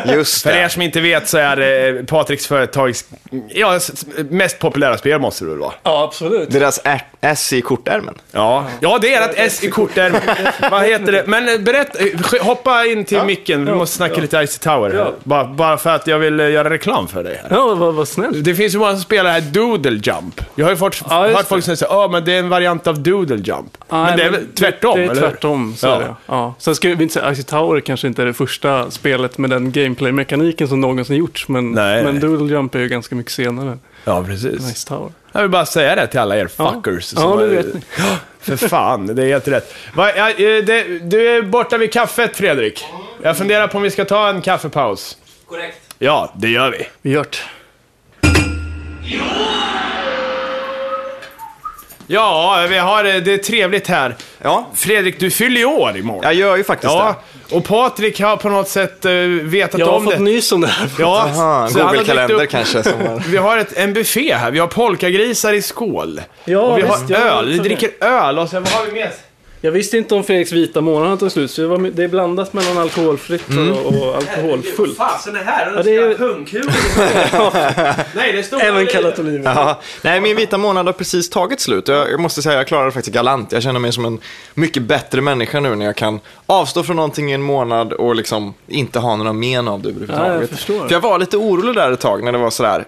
[0.15, 0.69] just För er det.
[0.69, 3.05] som inte vet så är det Patriks företags
[3.49, 3.81] ja,
[4.31, 5.21] mest populära spel
[5.61, 5.73] vara.
[5.83, 6.51] Ja, absolut.
[6.51, 8.15] Deras ä- S i kortärmen.
[8.33, 10.13] Ja, ja det är ett S i korten.
[10.71, 11.25] Vad heter det?
[11.27, 13.65] Men eh, berätta, eh, hoppa in till micken.
[13.67, 14.21] Vi måste snacka ja.
[14.21, 14.99] lite Icy Tower här.
[14.99, 15.13] Ja.
[15.25, 17.57] Bara, bara för att jag vill eh, göra reklam för dig här.
[17.57, 18.45] Ja, vad, vad snällt.
[18.45, 20.41] Det finns ju många som spelar här Doodle Jump.
[20.55, 22.87] Jag har ju fått, Ja, just hört folk säga ja men det är en variant
[22.87, 23.79] av Doodle Jump.
[23.89, 25.29] men Nej, det är väl tvärtom, Det är eller hur?
[25.29, 25.95] tvärtom, så Ja.
[25.97, 26.15] är det.
[26.27, 26.55] Ja.
[26.59, 29.73] Sen ska vi inte säga, Icy Tower kanske inte är det första spelet med den
[29.73, 31.49] gameplay-mekaniken som någonsin gjorts.
[31.49, 32.21] Men, Nej, men nej.
[32.23, 33.79] Doodle Jump är ju ganska mycket senare.
[34.05, 34.71] Ja, precis.
[34.71, 35.13] Icy Tower.
[35.33, 36.73] Jag vill bara säga det till alla er Ja.
[36.75, 37.13] fuckers.
[37.15, 37.81] Ja, som det vet ni.
[37.99, 39.75] Ja, För fan, det är helt rätt.
[39.95, 42.85] Va, ja, eh, det, du är borta vid kaffet, Fredrik.
[43.23, 45.17] Jag funderar på om vi ska ta en kaffepaus.
[45.49, 45.77] Korrekt.
[45.99, 46.87] Ja, det gör vi.
[47.03, 47.39] Vi gör det.
[52.07, 54.17] Ja, vi har, det det är trevligt här.
[54.43, 56.23] Ja, Fredrik, du fyller ju år imorgon.
[56.25, 57.17] jag gör ju faktiskt Ja,
[57.53, 60.21] och Patrik har på något sätt uh, vetat Jag har om fått det.
[60.21, 60.89] nys om det här.
[60.99, 61.41] Ja, det.
[61.41, 62.83] Aha, så har Google-kalender kanske.
[62.83, 63.23] Som var...
[63.29, 64.51] Vi har ett, en buffé här.
[64.51, 66.21] Vi har polkagrisar i skål.
[66.45, 67.49] Ja, och vi visst, har öl.
[67.49, 67.63] Vi det.
[67.63, 69.11] dricker öl och sen vad har vi med?
[69.63, 72.53] Jag visste inte om Fredriks vita månad tog slut, så det, var, det är blandat
[72.53, 73.73] mellan alkoholfritt Mm.
[73.73, 74.97] och, och alkoholfullt.
[74.97, 75.73] Fasen är här?
[75.77, 76.73] Ja, det är- pungkulor.
[78.17, 79.55] Nej, det står Även kallat oliver.
[79.55, 81.89] Ja, nej, min vita månad har precis tagit slut.
[81.89, 83.53] Jag, jag måste säga, jag klarar det faktiskt galant.
[83.53, 84.19] Jag känner mig som en
[84.55, 88.55] mycket bättre människa nu när jag kan avstå från någonting i en månad och liksom
[88.69, 90.33] inte ha några men av det överhuvudtaget.
[90.35, 90.89] Ja, jag förstår.
[90.89, 92.85] För jag var lite orolig där ett tag när det var sådär,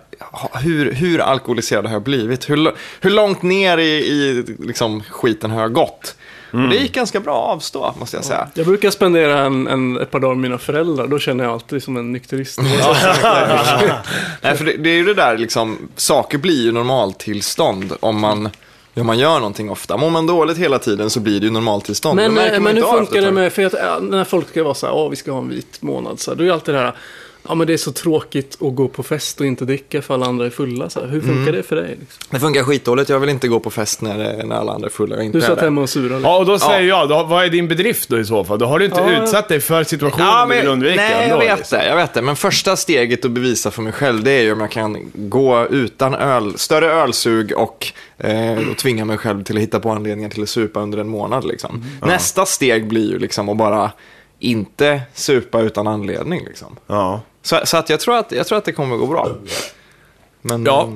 [0.62, 2.50] hur, hur alkoholiserad har jag blivit?
[2.50, 6.14] Hur, hur långt ner i, i liksom, skiten har jag gått?
[6.52, 8.48] Och det gick ganska bra att avstå, måste jag säga.
[8.54, 11.82] Jag brukar spendera en, en, ett par dagar med mina föräldrar, då känner jag alltid
[11.82, 12.60] som en nykterist.
[14.40, 18.48] Nej, för det, det är ju det där, liksom, saker blir ju normaltillstånd om man,
[18.94, 19.96] om man gör någonting ofta.
[19.96, 22.16] Mår man dåligt hela tiden så blir det ju normaltillstånd.
[22.16, 24.74] Men, eh, men inte hur funkar det med, för att, ja, när folk ska vara
[24.74, 26.74] så här, åh vi ska ha en vit månad, så här, då är ju alltid
[26.74, 26.94] det här,
[27.48, 30.26] ja men det är så tråkigt att gå på fest och inte dricka för alla
[30.26, 30.90] andra är fulla.
[30.90, 31.06] Så här.
[31.08, 31.54] Hur funkar Mm.
[31.54, 31.96] det för dig?
[32.00, 32.22] Liksom?
[32.30, 33.08] Det funkar skitdåligt.
[33.10, 35.16] Jag vill inte gå på fest när, när alla andra är fulla.
[35.16, 36.20] Jag inte Du satt hemma och surade.
[36.22, 38.58] Ja, och då säger jag, då, vad är din bedrift då i så fall?
[38.58, 39.22] Då har du inte Ja.
[39.22, 40.96] utsatt dig för situationen Ja, du vill undvika.
[40.96, 41.78] nej, jag vet liksom.
[41.78, 41.86] det.
[41.88, 42.22] Jag vet det.
[42.22, 45.66] Men första steget att bevisa för mig själv, det är ju om jag kan gå
[45.70, 50.30] utan öl, större ölsug och, eh, och tvinga mig själv till att hitta på anledningar
[50.30, 51.44] till att supa under en månad.
[51.44, 51.84] Liksom.
[52.02, 53.90] Nästa steg blir ju liksom att bara
[54.38, 56.44] inte supa utan anledning.
[56.44, 56.76] Liksom.
[56.86, 57.20] Ja.
[57.42, 59.28] Så, så att jag, tror att jag tror att det kommer att gå bra.
[60.44, 60.88] Men, Ja.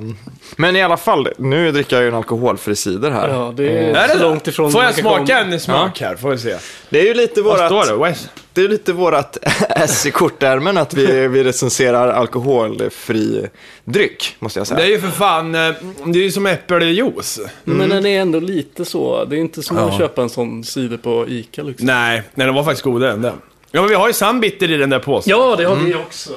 [0.55, 3.29] men i alla fall, nu dricker jag ju en alkoholfri cider här.
[3.29, 6.15] Ja, det är, Är det så långt ifrån Får jag smaka en smak här?
[6.15, 6.57] Får vi se.
[6.89, 7.85] Det är ju lite Vad vårat...
[7.85, 8.15] står det?
[8.53, 9.37] Det är lite vårat
[9.69, 13.47] S i kortärmen att vi, vi recenserar alkoholfri
[13.85, 14.79] dryck, måste jag säga.
[14.79, 15.73] Det är ju för fan, eh,
[16.05, 17.39] det är ju som äppeljuice.
[17.63, 20.97] Men den är ändå lite så, det är inte som att köpa en sån cider
[20.97, 21.87] på Ica liksom.
[21.87, 23.35] Nej, nej, den var faktiskt godare än den.
[23.77, 25.31] Ja, men vi har ju sambitter i den där påsen.
[25.31, 26.29] Ja, det har vi också.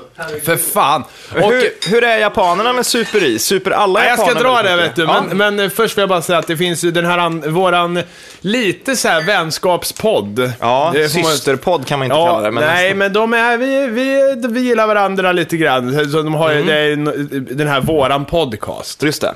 [0.44, 1.04] För fan.
[1.42, 3.38] Och, hur, hur är japanerna med superi?
[3.38, 4.88] Super alla Nej, jag ska dra väldigt det mycket?
[4.88, 5.24] vet du, Ja.
[5.28, 7.52] men, men eh, först vill jag bara säga att det finns ju den här, an,
[7.52, 8.02] våran
[8.40, 10.52] lite så här vänskapspodd.
[10.60, 12.50] Ja, Det får man- systerpodd kan man inte kalla det.
[12.50, 12.98] Men nej, nästan.
[12.98, 16.10] men de är, vi, vi, vi gillar varandra lite grann.
[16.10, 19.02] Så de har ju det är en- den här våran podcast.
[19.02, 19.34] Just det.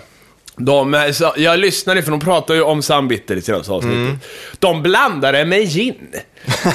[0.57, 3.99] De, är- så, jag lyssnade för de pratar ju om sambitter i senaste avsnittet.
[3.99, 4.19] Mm.
[4.59, 5.95] De blandade med gin.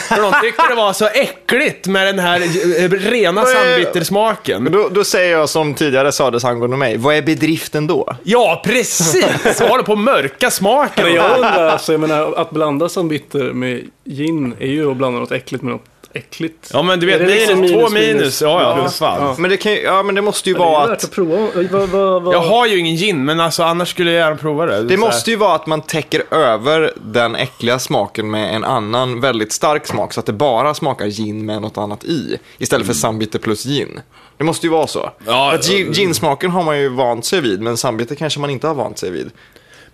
[0.10, 4.64] För de tyckte det var så äckligt med den här eh, rena sambittersmaken.
[4.64, 8.16] Men Då, då säger jag som tidigare sades angående mig, vad är bedriften då?
[8.24, 9.60] Ja, precis!
[9.62, 11.06] Håller på att mörka smaken.
[11.06, 15.20] Men jag undrar, alltså, jag menar, att blanda sambitter med gin är ju att blanda
[15.20, 15.86] något äckligt med något
[16.20, 16.70] äckligt.
[16.74, 18.42] Ja, men du vet, Är det minus, liksom två minus, minus.
[18.42, 18.90] Ja, ja, Ja.
[18.90, 19.22] fan.
[19.22, 19.36] Ja.
[19.38, 21.04] Men det, kan, ju- ja, men det måste ju det är vara värt att...
[21.04, 21.48] att prova.
[21.72, 22.34] Vad, vad, vad...
[22.36, 24.84] Jag har ju ingen gin, men alltså annars skulle jag gärna prova det.
[24.84, 29.52] Det måste ju vara att man täcker över den äckliga smaken med en annan väldigt
[29.52, 32.38] stark smak så att det bara smakar gin med något annat i.
[32.58, 34.00] Istället för sambitter plus gin.
[34.38, 35.10] Det måste ju vara så.
[35.26, 38.68] Ja, att gin, ginsmaken har man ju vant sig vid, men sambitter kanske man inte
[38.68, 39.32] har vant sig vid.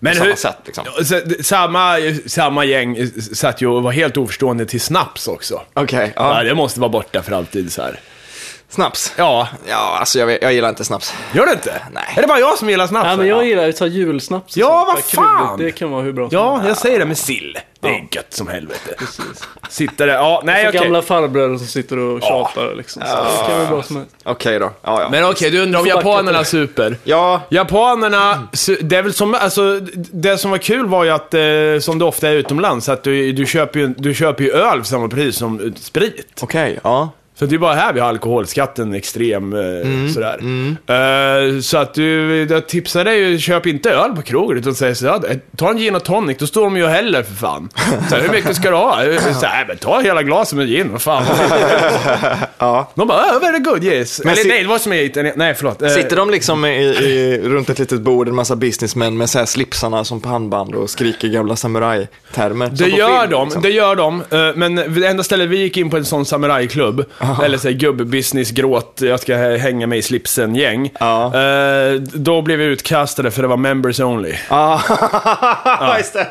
[0.06, 0.86] Men på samma hur, sätt liksom.
[1.43, 1.97] Samma,
[2.28, 5.62] samma gäng satt ju och var helt oförstående till snaps också.
[5.74, 6.38] Okej, Ja.
[6.38, 6.43] ja.
[6.43, 7.99] det måste vara borta för alltid så här.
[8.76, 9.13] Snaps.
[9.17, 11.13] Ja, Ja, alltså jag, jag gillar inte snaps.
[11.34, 11.82] gör det inte?
[11.91, 12.03] Nej.
[12.17, 13.07] Är det bara jag som gillar snaps?
[13.09, 14.55] Ja, men jag gillar så här julsnaps.
[14.55, 15.47] och Ja, sånt vad där kryddigt.
[15.49, 15.57] fan!
[15.59, 16.67] Det kan vara hur bra som Ja, helst.
[16.67, 17.57] jag säger det med sill.
[17.80, 18.95] Det är gött som helvete.
[19.69, 20.82] Sitter det, ja, nej För okej.
[20.82, 23.01] gamla farbröder som sitter och tjatar liksom.
[23.05, 24.15] Så det kan vara bra som helst.
[24.23, 24.71] Okej då.
[24.82, 25.09] Ja, ja.
[25.09, 26.97] Men okej, du undrar om Får backa japanerna till super.
[27.03, 31.34] ja, Japanerna, su- det är väl som, alltså, det som var kul var ju att,
[31.34, 31.41] eh,
[31.82, 34.88] som det ofta är utomlands, att du, du, köper ju, du köper ju öl för
[34.89, 36.39] samma pris som eh, sprit.
[36.41, 36.80] okej.
[36.84, 37.09] ja.
[37.39, 40.39] Så det är bara här vi har alkoholskatten extrem eh, sådär.
[40.88, 45.07] Eh, så att du, jag tipsar dig, köp inte öl på krogen utan säg så
[45.07, 47.69] här, ta en gin och tonic, då står de ju och häller för fan.
[48.09, 48.95] Så här, hur mycket ska du ha?
[49.39, 51.23] Så här, men ta hela glaset med gin, vad fan.
[52.57, 52.91] ja.
[52.95, 54.21] De bara, oh, very good yes.
[54.23, 55.81] Men Eller nej, det var som gick, nej förlåt.
[55.81, 59.39] Eh, Sitter de liksom i, i, runt ett litet bord, en massa businessmän med så
[59.39, 62.69] här slipsarna som pannband och skriker gamla samurajtermer?
[62.69, 63.61] Det gör film, de, liksom.
[63.61, 64.21] det gör de.
[64.21, 67.05] Eh, Men det enda stället vi gick in på en sån samurajklubb,
[67.43, 70.91] eller så gubb-business, gråt, jag ska hänga mig i slipsen-gäng.
[70.99, 71.26] Ja.
[71.39, 74.34] Eh, Då blev vi utkastade för det var members only.
[74.49, 74.82] Ja,
[75.97, 76.28] just det.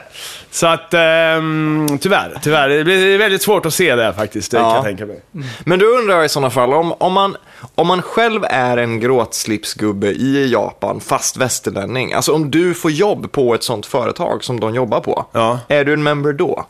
[0.51, 2.69] Så att, ehm, tyvärr, tyvärr.
[2.69, 4.75] Det blir väldigt svårt att se det faktiskt, det kan Ja.
[4.75, 5.23] jag tänka mig.
[5.65, 7.37] Men då undrar jag i sådana fall, om, om, man,
[7.75, 13.33] om man själv är en gråtslipsgubbe i Japan, fast västerlänning, alltså om du får jobb
[13.33, 15.59] på ett sånt företag som de jobbar på, Ja.
[15.69, 16.67] är du en member då?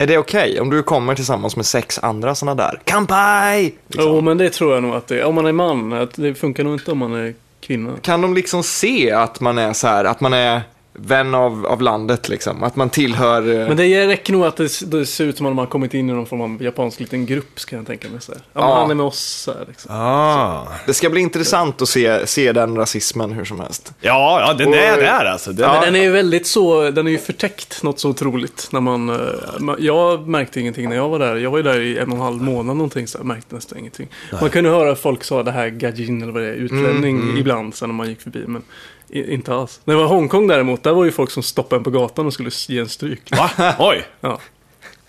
[0.00, 2.80] Är det okej om du kommer tillsammans med sex andra sådana där?
[2.84, 3.62] Kampai!
[3.62, 4.12] Liksom.
[4.12, 5.24] Jo, men det tror jag nog att det är.
[5.24, 7.92] Om man är man, det funkar nog inte om man är kvinna.
[8.02, 10.62] Kan de liksom se att man är så här, att man är
[11.00, 12.62] vän av, av landet liksom.
[12.62, 13.60] Att man tillhör...
[13.60, 15.94] eh, Men det räcker nog att det, det ser ut som att man har kommit
[15.94, 18.20] in i någon form av japansk liten grupp, ska jag tänka mig.
[18.20, 18.40] Så här.
[18.52, 18.80] Ja, Ja.
[18.80, 19.90] Han är med oss, så här, liksom.
[19.94, 20.66] Ah.
[20.86, 23.92] Det ska bli intressant att se, se den rasismen hur som helst.
[24.00, 25.52] Ja, ja, den är Och- där alltså.
[25.52, 28.68] Den, Men den är ju väldigt så, den är ju förtäckt något så otroligt.
[28.72, 31.36] När man, eh, jag märkte ingenting när jag var där.
[31.36, 33.78] Jag var ju där i en och en halv månad någonting så jag märkte nästan
[33.78, 34.08] ingenting.
[34.40, 37.88] Man kunde höra folk sa det här gajin eller vad det är, utlänning ibland sen
[37.88, 38.44] när man gick förbi.
[38.46, 38.62] Men
[39.10, 39.80] inte alls.
[39.84, 42.32] När det var Hongkong däremot, där var ju folk som stoppade en på gatan och
[42.32, 43.30] skulle ge en stryk.
[43.30, 43.50] Va?
[43.78, 44.04] Oj.
[44.20, 44.40] Ja.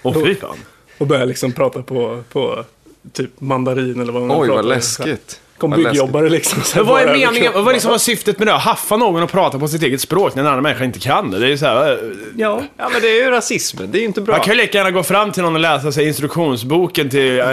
[0.01, 0.57] Åh fy fan.
[0.97, 2.65] Och började liksom prata på, på
[3.13, 5.41] typ mandarin eller vad man Oj, vad läskigt.
[5.59, 6.61] Kom Vad byggjobbare liksom.
[6.75, 7.51] Men vad är meningen?
[7.55, 8.55] Vad liksom var syftet med det?
[8.55, 11.31] Att haffa någon och prata på sitt eget språk när en annan människa inte kan
[11.31, 11.39] det?
[11.39, 11.97] Det är ju så här, eh,
[12.37, 12.63] Ja.
[12.77, 13.77] Ja, men det är ju rasism.
[13.87, 14.35] Det är ju inte bra.
[14.35, 17.45] Man kan ju lika gärna gå fram till någon och läsa sig instruktionsboken till eh,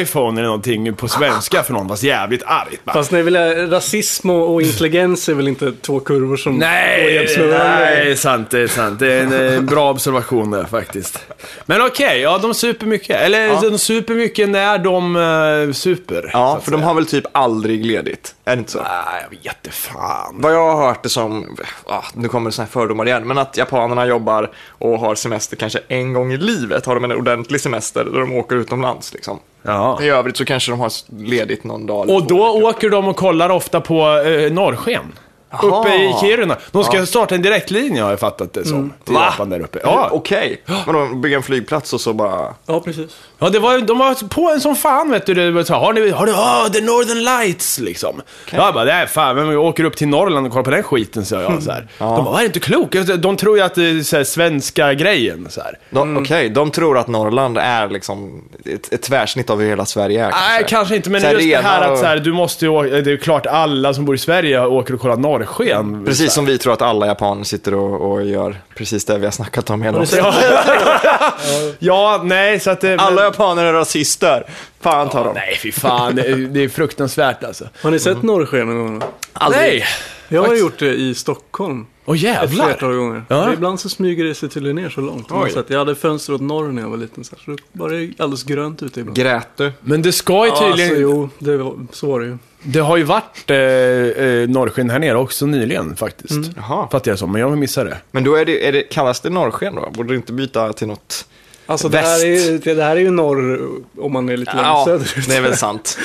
[0.00, 2.84] iPhone eller någonting på svenska för någon fast jävligt argt.
[2.84, 7.14] Bara, Fast det är väl, rasism och, intelligens är väl inte två kurvor som Nej,
[7.38, 8.98] med nej, det är sant, det är sant.
[8.98, 11.18] Det är en eh, bra observation där faktiskt.
[11.66, 13.20] Men okej, ja de super mycket.
[13.20, 16.30] Eller de super mycket när de eh, super.
[16.32, 18.34] Ja, för de har väl typ aldrig ledigt.
[18.44, 18.78] Är det inte så?
[18.78, 20.34] Nej, jag vet inte fan.
[20.40, 23.38] Vad jag har hört det som, ah, nu kommer det såna här fördomar igen, men
[23.38, 26.86] att japanerna jobbar och har semester kanske en gång i livet.
[26.86, 29.38] Har de en ordentlig semester där de åker utomlands liksom.
[29.62, 29.98] Ja.
[30.02, 30.92] I övrigt så kanske de har
[31.22, 32.10] ledigt någon dag.
[32.10, 35.12] Och då åker de och kollar ofta på eh, norrsken.
[35.52, 35.80] Jaha.
[35.80, 36.56] Uppe i Kiruna.
[36.70, 38.92] De ska starta en direktlinje har jag fattat det som.
[39.04, 39.24] Till Va?
[39.24, 39.78] Japan där uppe.
[39.82, 40.08] Ja.
[40.12, 42.54] Okej, men de bygger en flygplats och så bara...
[42.66, 43.10] Ja, precis.
[43.38, 45.34] ja, det var, de var på en som fan vet du.
[45.34, 48.22] Det var så, här, har ni, har ni, ah, the Northern Lights liksom.
[48.50, 51.24] Jag bara, nej fan, men vi åker upp till Norrland och kollar på den skiten,
[51.24, 51.62] så jag.
[51.62, 51.86] Så här.
[51.98, 52.92] De bara, är inte klok?
[53.18, 55.46] De tror ju att det är så här, svenska grejen.
[55.50, 55.78] Så här.
[55.90, 60.24] De, Okej, de tror att Norrland är liksom ett, ett tvärsnitt av hur hela Sverige
[60.26, 60.30] är.
[60.30, 63.12] Nej, kanske inte, men just det här att så här, du måste ju, å- det
[63.12, 66.04] är klart alla som bor i Sverige åker och kollar norrsken.
[66.04, 69.32] Precis som vi tror att alla japaner sitter och, och gör precis det vi har
[69.32, 70.34] snackat om hela Ja,
[71.78, 72.96] ja nej, så att det...
[72.96, 74.46] Alla japaner är rasister.
[74.80, 75.34] Fan tar de.
[75.34, 76.14] Nej, fy fan.
[76.16, 77.68] Det är, det är fruktansvärt alltså.
[77.82, 79.02] Har ni sett norrsken någon gång?
[79.50, 79.84] Nej!
[80.28, 80.62] Jag har Faktiskt.
[80.64, 82.66] gjort det i Stockholm Åh ett jävlar!
[82.66, 83.24] flertal gånger.
[83.28, 83.52] Ja.
[83.52, 85.28] Ibland så smyger det sig tydligen ner så långt.
[85.28, 87.24] Så att jag hade fönster åt norr när jag var liten.
[87.24, 87.88] Så, det var
[88.18, 89.16] alldeles grönt ute ibland.
[89.16, 89.72] Grät du?
[89.80, 90.90] Men det ska ju Ja, tydligen...
[90.90, 92.38] alltså, jo, det var, så var det ju.
[92.62, 96.50] Det har ju varit eh, eh, norrsken här nere också nyligen faktiskt.
[96.56, 96.88] Jaha.
[96.92, 97.96] Fattar jag som, men jag missade det.
[98.10, 99.90] Men då är det, är det, kallas det norrsken då?
[99.90, 101.26] Borde du inte byta till något?
[101.66, 102.24] Alltså det här, Väst.
[102.24, 103.60] är, ju- det, det här är ju norr
[103.98, 105.28] om man är lite längre Ja, söderut.
[105.28, 105.98] det är väl sant.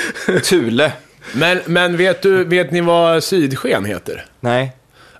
[0.43, 0.91] Thule?
[1.33, 4.25] Men, men vet, du, vet ni vad sydsken heter?
[4.39, 4.71] Nej.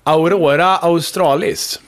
[0.03, 1.79] Aurora australis.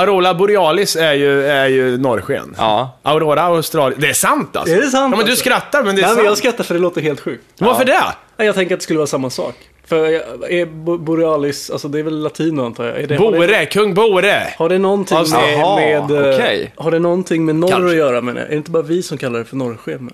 [0.00, 2.54] Aurora borealis är ju, är ju norrsken.
[2.58, 2.98] Ja.
[3.02, 3.98] Aurora australis.
[4.00, 4.74] Det är sant alltså?
[4.74, 5.36] Är det sant, Ja, men du alltså?
[5.44, 6.16] skrattar, men det är Nej, sant.
[6.16, 7.44] men jag skrattar för det låter helt sjukt.
[7.58, 8.44] Varför det?
[8.44, 9.54] Jag tänker att det skulle vara samma sak.
[9.86, 13.00] För jag- är Bo- Borealis, alltså det är väl latino antar jag?
[13.00, 14.54] Är det, har, det, Bore, kung Bore.
[14.58, 16.72] har det någonting Alltså, med, jaha, med, eh, okej.
[16.76, 17.88] har det någonting med norr Kanske.
[17.90, 18.40] att göra med det?
[18.42, 20.10] Är det inte bara vi som kallar det för norrsken?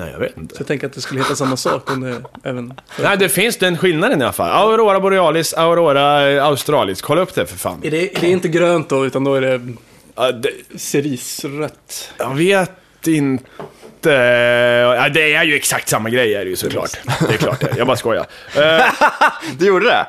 [0.00, 0.54] Nej, jag vet inte.
[0.54, 2.72] Så jag tänker att det skulle heta samma sak om det även...
[3.02, 4.50] Nej, det finns den skillnaden i alla fall.
[4.70, 7.02] Aurora borealis, Aurora eh, australis.
[7.02, 7.80] Kolla upp det för fan.
[7.82, 9.60] Är det, är det inte grönt då, utan då är det
[10.14, 12.12] Ja, det, cerisrött?
[12.18, 14.10] jag vet inte.
[14.98, 16.90] Ja, det är ju exakt samma grej är det ju såklart.
[17.28, 17.74] Det är klart det.
[17.78, 18.26] Jag bara skojar.
[19.58, 20.06] Du gjorde det?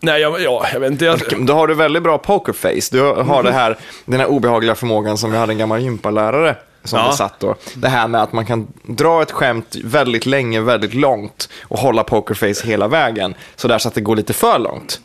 [0.00, 1.04] nej, jag, ja, jag vet inte.
[1.04, 2.88] Jag, Då har du väldigt bra pokerface.
[2.90, 6.56] Du har det här, den här obehagliga förmågan som vi hade en gammal gympalärare
[6.86, 7.06] som Ja.
[7.08, 7.54] besatt då.
[7.74, 12.04] Det här med att man kan dra ett skämt väldigt länge, väldigt långt och hålla
[12.04, 13.34] pokerface hela vägen.
[13.56, 15.00] Så där så att det går lite för långt.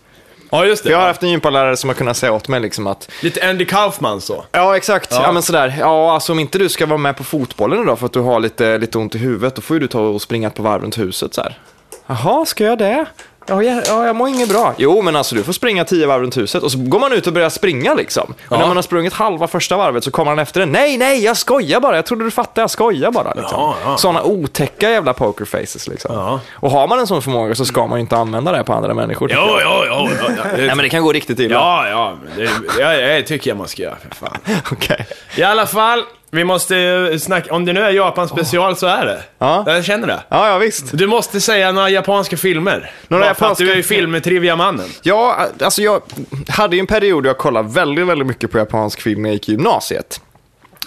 [0.49, 0.87] ja, just det.
[0.87, 3.49] För jag har haft en gympalärare som har kunnat säga åt mig liksom att Lite
[3.49, 4.43] Andy Kaufman så.
[4.51, 5.07] Ja, exakt.
[5.11, 5.21] Ja.
[5.23, 5.31] Ja.
[5.31, 5.75] men sådär.
[5.79, 8.39] Ja, alltså om inte du ska vara med på fotbollen idag för att du har
[8.39, 10.97] lite, lite ont i huvudet, då får ju du ta och springa par varv runt
[10.97, 11.59] huset så här.
[12.07, 13.05] Jaha, ska jag det?
[13.47, 14.73] Ja, jag, ja, jag mår inget bra.
[14.77, 17.27] Jo, men alltså du får springa tio varv runt huset och så går man ut
[17.27, 18.23] och börjar springa liksom.
[18.29, 18.57] Och Ja.
[18.57, 20.65] när man har sprungit halva första varvet så kommer han efter det.
[20.65, 21.95] Nej, nej, jag skojar bara.
[21.95, 23.33] Jag trodde du fattade, jag skojar bara.
[23.33, 23.59] Liksom.
[23.59, 23.97] Ja, ja.
[23.97, 26.15] Sådana otäcka jävla pokerfaces liksom.
[26.15, 26.39] Ja.
[26.53, 28.93] Och har man en sån förmåga så ska man ju inte använda det på andra
[28.93, 29.31] människor.
[29.35, 31.55] jo, ja, det, Nej, men det kan gå riktigt illa.
[31.55, 32.13] Ja, ja.
[32.37, 32.49] Det,
[32.81, 34.37] jag, jag tycker jag man ska göra, för fan.
[34.71, 35.07] Okej.
[35.35, 37.53] I alla fall, vi måste ju snacka...
[37.53, 39.23] Om det nu är Japan special så är det.
[39.39, 39.63] Ja.
[39.67, 40.19] Jag känner det.
[40.29, 40.97] Ja, ja, visst.
[40.97, 42.91] Du måste säga några japanska filmer.
[43.07, 44.89] Några Bara för att japanska- Du är ju filmtrivia-mannen.
[45.03, 46.01] Ja, alltså jag
[46.49, 49.33] hade ju en period där jag kollade väldigt, väldigt mycket på japansk film när jag
[49.33, 50.21] gick i gymnasiet.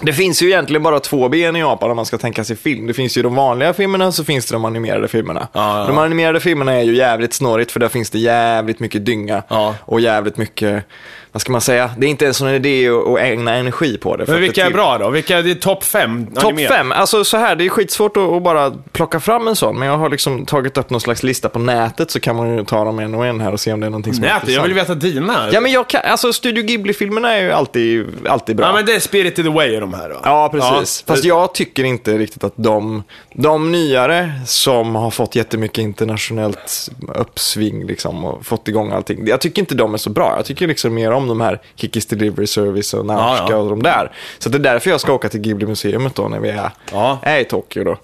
[0.00, 2.86] Det finns ju egentligen bara två ben i Japan om man ska tänka sig film.
[2.86, 5.48] Det finns ju de vanliga filmerna så finns det de animerade filmerna.
[5.52, 5.86] Ja, ja.
[5.86, 9.74] De animerade filmerna är ju jävligt snårigt för där finns det jävligt mycket dynga Ja.
[9.80, 10.84] och jävligt mycket,
[11.32, 14.24] vad ska man säga, det är inte ens en idé att, ägna energi på det.
[14.28, 15.10] Men vilka det är typ- bra då?
[15.10, 16.26] Vilka är topp fem?
[16.26, 19.88] Topp fem, alltså så här, det är skitsvårt att, bara plocka fram en sån, men
[19.88, 22.84] jag har liksom tagit upp någon slags lista på nätet så kan man ju ta
[22.84, 24.62] dem en och en här och se om det är någonting som är Nätet, jag
[24.62, 25.02] vill intressant.
[25.04, 25.48] veta dina.
[25.52, 28.66] Ja men jag kan, alltså Studio Ghibli-filmerna är ju alltid, alltid bra.
[28.66, 30.20] Ja, men det är Spirited Away de här då.
[30.24, 31.04] Ja, precis.
[31.06, 31.12] Ja.
[31.12, 33.02] Fast jag tycker inte riktigt att de,
[33.34, 39.26] de nyare som har fått jättemycket internationellt uppsving liksom, och fått igång allting.
[39.26, 40.32] Jag tycker inte de är så bra.
[40.36, 43.56] Jag tycker liksom mer om de här Kikis Delivery Service och Nausicaa Ja, ja.
[43.56, 44.12] och de där.
[44.38, 47.18] Så det är därför jag ska åka till Ghibli-museet då när vi är, Ja.
[47.22, 47.96] är i Tokyo då.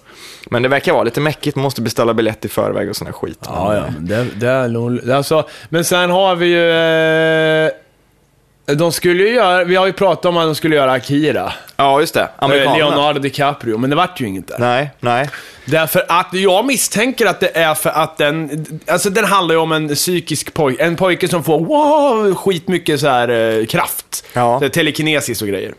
[0.50, 3.14] Men det verkar vara lite mäckigt, man måste beställa biljett i förväg och sån här
[3.14, 3.38] skit.
[3.46, 5.10] Ja, ja, men det, det är nog...
[5.10, 6.70] Alltså, men sen har vi ju...
[6.70, 7.70] Eh,
[8.66, 9.64] de skulle ju göra...
[9.64, 11.52] Vi har ju pratat om att de skulle göra Akira.
[11.76, 12.20] ja just det.
[12.20, 12.76] Eh, Amerikanerna.
[12.76, 14.58] Leonardo DiCaprio, men det vart ju inget där.
[14.58, 15.30] Nej, nej.
[15.64, 18.66] Därför att jag misstänker att det är för att den...
[18.86, 20.84] Alltså den handlar ju om en psykisk pojke.
[20.84, 24.24] En pojke som får wow, skitmycket så här eh, kraft.
[24.32, 24.60] Ja.
[24.60, 25.74] Så telekinesis och grejer.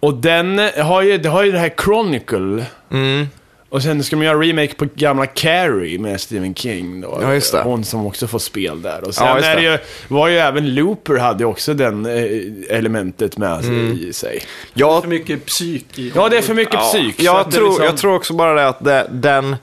[0.00, 2.64] Och den har ju, det har ju det här Chronicle.
[2.90, 3.28] Mm.
[3.70, 7.18] Och sen ska man göra remake på gamla Carrie med Stephen King då.
[7.22, 7.62] Ja, just det.
[7.62, 9.04] Hon som också får spel där.
[9.04, 9.72] Och sen Ja, är det det.
[9.72, 13.98] ju, var ju även Looper hade också den eh, elementet med sig Mm.
[14.08, 14.42] i sig.
[14.74, 17.16] Jag, För mycket psyk i Ja, det är för mycket psyk.
[17.16, 19.56] så Jag det tror, liksom- jag tror också bara det att det, den,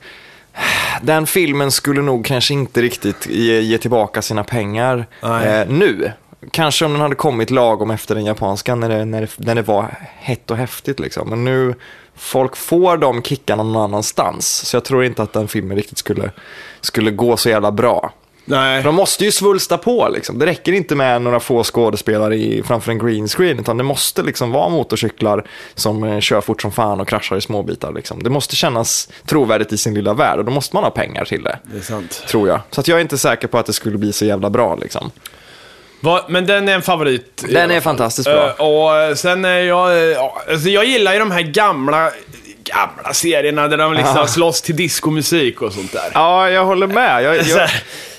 [1.01, 6.11] den filmen skulle nog kanske inte riktigt ge, ge tillbaka sina pengar eh, nu.
[6.51, 9.61] Kanske om den hade kommit lagom efter den japanska när det, när det, när det
[9.61, 10.99] var hett och häftigt.
[10.99, 11.29] Liksom.
[11.29, 11.73] Men nu,
[12.15, 14.47] folk får de kickarna någon annanstans.
[14.47, 16.31] Så jag tror inte att den filmen riktigt skulle,
[16.81, 18.13] skulle gå så jävla bra.
[18.47, 18.83] Nej.
[18.83, 20.39] De måste ju svulsta på liksom.
[20.39, 24.23] Det räcker inte med några få skådespelare i, framför en green screen, utan det måste
[24.23, 27.93] liksom vara motorcyklar som eh, kör fort som fan och kraschar i småbitar.
[27.93, 28.23] Liksom.
[28.23, 31.43] Det måste kännas trovärdigt i sin lilla värld och då måste man ha pengar till
[31.43, 32.23] det, Det är sant.
[32.27, 32.59] tror jag.
[32.71, 35.11] Så att jag är inte säker på att det skulle bli så jävla bra liksom.
[35.99, 37.43] Va, men den är en favorit.
[37.49, 38.47] Den är fantastiskt bra.
[38.47, 40.11] Eh, och eh, sen är jag...
[40.11, 40.17] eh,
[40.51, 42.11] alltså jag gillar ju de här gamla,
[42.63, 44.27] gamla serierna där de liksom Aha.
[44.27, 46.11] slåss till diskomusik och sånt där.
[46.13, 47.23] Ja, jag håller med.
[47.23, 47.69] Jag, jag.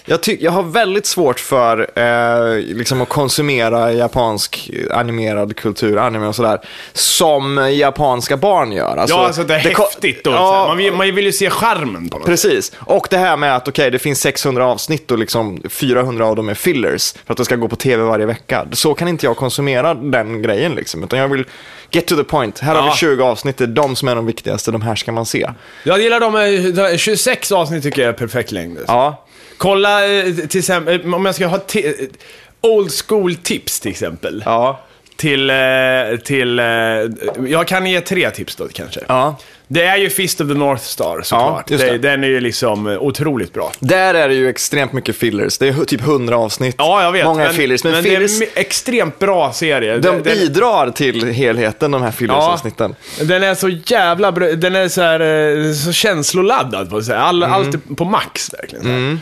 [0.07, 6.27] Jag, ty- jag har väldigt svårt för eh, liksom att konsumera japansk animerad kultur, anime
[6.27, 6.61] och sådär,
[6.93, 8.97] som japanska barn gör.
[8.97, 10.27] Alltså, ja, alltså det är ko- häftigt.
[10.27, 12.27] Och, Ja, man, vill, man vill ju se charmen på något.
[12.27, 12.73] Precis.
[12.79, 16.49] Och det här med att okej, det finns 600 avsnitt och liksom 400 av dem
[16.49, 18.67] är fillers för att det ska gå på tv varje vecka.
[18.73, 21.45] Så kan inte jag konsumera den grejen liksom, utan jag vill
[21.91, 22.59] get to the point.
[22.59, 22.91] Här har Ja.
[22.91, 25.51] vi 20 avsnitt, det är de som är de viktigaste, de här ska man se.
[25.85, 26.21] Jag gillar
[26.91, 28.79] de 26 avsnitt tycker jag är perfekt längd.
[28.87, 29.23] Ja,
[29.59, 31.93] Kolla eh, till exempel, eh, om jag ska ha eh,
[32.61, 34.43] old school tips till exempel.
[34.47, 34.81] ja,
[35.17, 35.53] Till,
[36.25, 36.59] till,
[37.49, 39.01] jag kan ge tre tips då kanske.
[39.09, 39.37] ja.
[39.69, 41.71] Det är ju Fist of the North Star såklart.
[41.71, 41.99] just det.
[41.99, 43.73] Den är ju liksom otroligt bra.
[43.81, 45.59] Där är det ju extremt mycket fillers.
[45.59, 46.75] Det är typ 100 avsnitt.
[46.79, 47.25] Ja, jag vet.
[47.25, 47.85] Många fillers.
[47.85, 49.93] Men, men fillers, det är en extremt bra serie.
[49.93, 52.95] de Den- bidrar till helheten, de här fillersavsnitten.
[53.21, 54.47] Den är så jävla bra.
[54.53, 57.19] Den är så, här, så känsloladdad på säga.
[57.19, 57.55] All, Mm.
[57.55, 58.87] Allt på max verkligen.
[58.87, 59.19] här.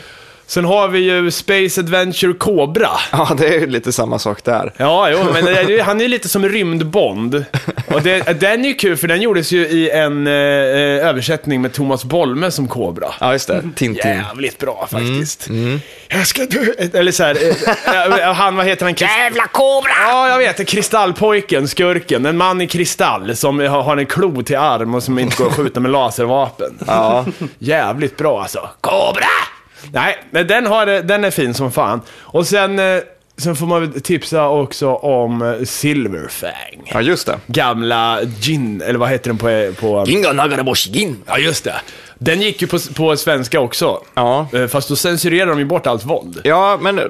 [0.47, 2.89] Sen har vi ju Space Adventure Cobra.
[3.13, 4.73] Ja, det är ju lite samma sak där.
[4.77, 7.45] Ja, jo, men det är han är ju lite som rymdbond.
[7.93, 11.63] Och det, den är ju kul för den gjordes ju i en eh, eh, översättning
[11.63, 13.07] med Thomas Bolme som Kobra.
[13.21, 13.63] Ja, just det.
[13.77, 14.11] Tintin.
[14.11, 15.49] Jävligt bra faktiskt.
[15.49, 16.65] Mm, Jag ska dö.
[16.93, 17.37] Eller så här,
[17.87, 18.95] eh, eh, han, vad heter han?
[18.99, 19.91] Jävla kobra!
[20.09, 20.69] Ja, jag vet.
[20.69, 22.27] Kristallpojken, skurken.
[22.27, 25.57] En man i kristall som har, en klo till arm och som inte går att
[25.57, 26.79] skjuta med laservapen.
[26.87, 27.25] Ja.
[27.59, 28.69] Jävligt bra alltså.
[28.81, 29.27] Kobra!
[29.93, 32.01] Nej, men den, har, det- den är fin som fan.
[32.21, 32.99] Och sen, eh,
[33.37, 36.83] sen får man väl tipsa också om eh, Silverfang.
[36.93, 37.39] ja, just det.
[37.47, 39.81] Gamla Gin, eller vad heter den på...
[39.81, 41.17] på Ginga Nagaraboshi Gin.
[41.27, 41.75] Ja, just det.
[42.19, 44.01] Den gick ju på, på svenska också.
[44.15, 44.47] Ja.
[44.53, 46.41] Eh, Fast då censurerar de ju bort allt våld.
[46.45, 47.01] Ja, men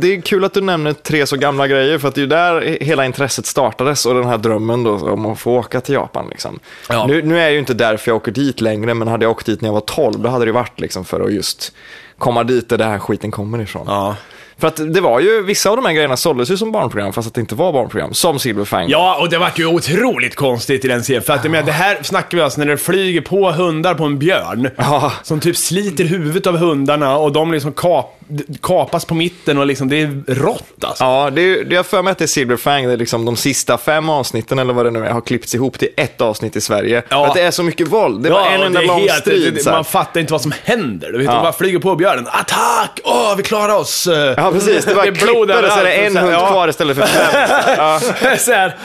[0.00, 2.26] det är kul att du nämner tre så gamla grejer, för att det är ju
[2.28, 6.28] där hela intresset startades och den här drömmen då om att få åka till Japan.
[6.30, 6.58] Liksom.
[6.88, 7.06] Ja.
[7.06, 9.46] Nu, nu är jag ju inte därför jag åker dit längre, men hade jag åkt
[9.46, 11.72] dit när jag var 12, då hade det varit liksom för att just
[12.18, 13.84] komma dit där den här skiten kommer ifrån.
[13.86, 14.16] Ja.
[14.58, 17.28] För att det var ju, vissa av de här grejerna såldes ju som barnprogram, fast
[17.28, 18.88] att det inte var barnprogram, som Silverfang.
[18.88, 21.22] Ja, och det vart ju otroligt konstigt i den serien.
[21.22, 24.04] För att jag menar, det här snackar vi alltså när det flyger på hundar på
[24.04, 24.68] en björn.
[24.76, 25.12] Ja.
[25.22, 28.20] Som typ sliter huvudet av hundarna och de liksom kap,
[28.62, 31.04] kapas på mitten och liksom, det är rått alltså.
[31.04, 33.36] Ja, det är, det är för mig att det är Silverfang, det är liksom de
[33.36, 36.60] sista fem avsnitten eller vad det nu är, har klippts ihop till ett avsnitt i
[36.60, 37.02] Sverige.
[37.08, 37.26] Ja.
[37.26, 39.12] Att det är så mycket våld, det var en och enda det är lång helt-
[39.20, 39.54] strid.
[39.54, 39.72] det- här.
[39.72, 41.12] man fattar inte vad som händer.
[41.12, 41.32] Du vet, Ja.
[41.32, 42.26] De bara flyger på björnen.
[42.26, 43.00] Attack!
[43.04, 44.08] Åh, vi klarar oss!
[44.36, 44.84] Ja, precis.
[44.84, 46.46] Det är klipper och så är det en hund Ja.
[46.50, 47.50] kvar istället för fem.
[47.78, 48.00] Ja.
[48.38, 48.76] så här,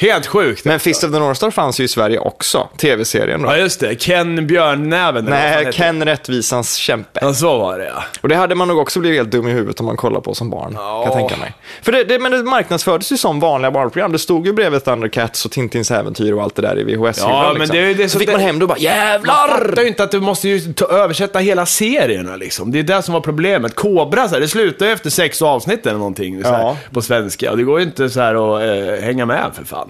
[0.00, 0.64] Helt sjukt.
[0.64, 3.48] Men Fist of the North Star fanns ju i Sverige också, tv-serien då.
[3.48, 3.94] Ja, just det.
[3.94, 5.24] Ken Björnnäven.
[5.24, 7.20] Nej, Ken Rättvisans kämpe.
[7.22, 8.02] Ja, så var det ja.
[8.20, 10.34] Och det hade man nog också blivit helt dum i huvudet om man kollar på
[10.34, 11.02] som barn, Ja.
[11.06, 11.54] kan jag tänka mig.
[11.82, 14.12] För det, det, men det marknadsfördes ju som vanliga barnprogram.
[14.12, 17.30] Det stod ju bredvid Thundercats och Tintins äventyr och allt det där i VHS-hyllan.
[17.30, 17.76] Ja, men liksom.
[17.76, 19.48] det det så som fick det- man hem då och bara Man jävlar!
[19.48, 22.70] fattar ju inte att du måste ju ta, översätta hela serierna liksom.
[22.72, 23.74] Det är det som var problemet.
[23.74, 26.76] Kobra, så här, det slutar ju efter sex avsnitt eller någonting så här, Ja.
[26.92, 27.50] på svenska.
[27.50, 28.62] Och det går ju inte så här att
[28.98, 29.89] eh, hänga med för fan.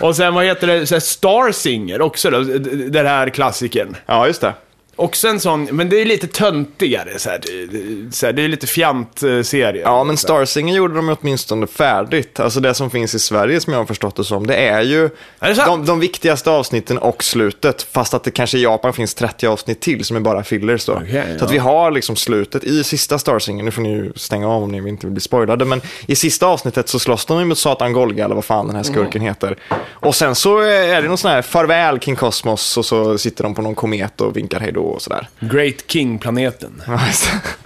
[0.00, 2.40] Och sen vad heter det, Star Singer också då,
[2.88, 3.96] den här klassikern.
[4.06, 4.54] Ja, just det.
[5.00, 7.40] Också en sån, men det är lite töntigare så här,
[8.10, 9.82] så här, det är lite fjant-serie.
[9.82, 12.40] Ja, men Star Singer gjorde de åtminstone färdigt.
[12.40, 15.10] Alltså det som finns i Sverige som jag har förstått det som, det är ju
[15.38, 17.82] Är det de, de viktigaste avsnitten och slutet.
[17.82, 20.92] Fast att det kanske i Japan finns 30 avsnitt till som är bara fillers då.
[20.92, 21.52] Okej, Så att ja.
[21.52, 24.72] vi har liksom slutet i sista Star Singer, nu får ni ju stänga av om
[24.72, 27.92] ni inte vill bli spoilade, men i sista avsnittet så slåss de ju mot Satan
[27.92, 29.56] Golga eller vad fan den här skurken heter.
[29.90, 33.54] Och sen så är det någon sån här farväl King Cosmos och så sitter de
[33.54, 35.28] på någon komet och vinkar hej då och sådär.
[35.40, 36.82] Great King-planeten.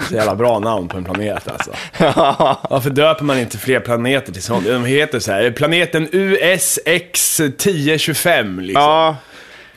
[0.08, 1.70] Så jävla bra namn på en planet alltså.
[2.70, 4.66] Varför döper man inte fler planeter till sånt?
[4.66, 8.82] De heter så här, planeten USX 1025 liksom.
[8.82, 9.16] Ja.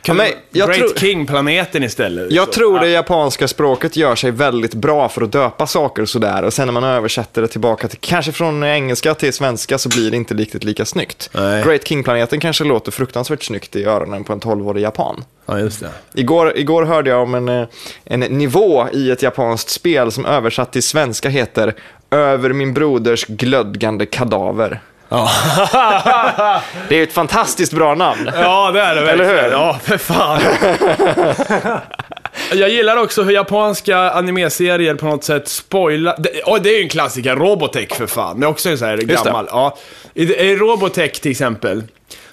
[0.07, 2.31] Ja, men jag Great King-planeten istället.
[2.31, 6.43] Jag Så, tror det japanska språket gör sig väldigt bra för att döpa saker sådär
[6.43, 10.11] och sen när man översätter det tillbaka till, kanske från engelska till svenska så blir
[10.11, 11.29] det inte riktigt lika snyggt.
[11.33, 11.63] Nej.
[11.63, 15.23] Great King-planeten kanske låter fruktansvärt snyggt i öronen på en 12-årig japan.
[15.45, 15.89] Ja, just det.
[16.13, 17.67] Igår, igår hörde jag om en, eh,
[18.03, 21.73] en nivå i ett japanskt spel som översatt till svenska heter
[22.11, 24.81] Över min broders glödgande kadaver.
[25.09, 25.31] Ja.
[26.89, 28.31] Det är ett fantastiskt bra namn.
[28.35, 29.43] ja, det är det Eller verkligen.
[29.43, 29.51] hur?
[29.51, 30.39] Ja, för fan.
[32.53, 36.15] Jag gillar också hur japanska animeserier på något sätt spoilar...
[36.17, 38.39] Det, och det är ju en klassiker, Robotech för fan.
[38.39, 39.47] Det är också en sån här gammal.
[39.51, 39.77] Ja.
[40.13, 41.83] I, I Robotech till exempel,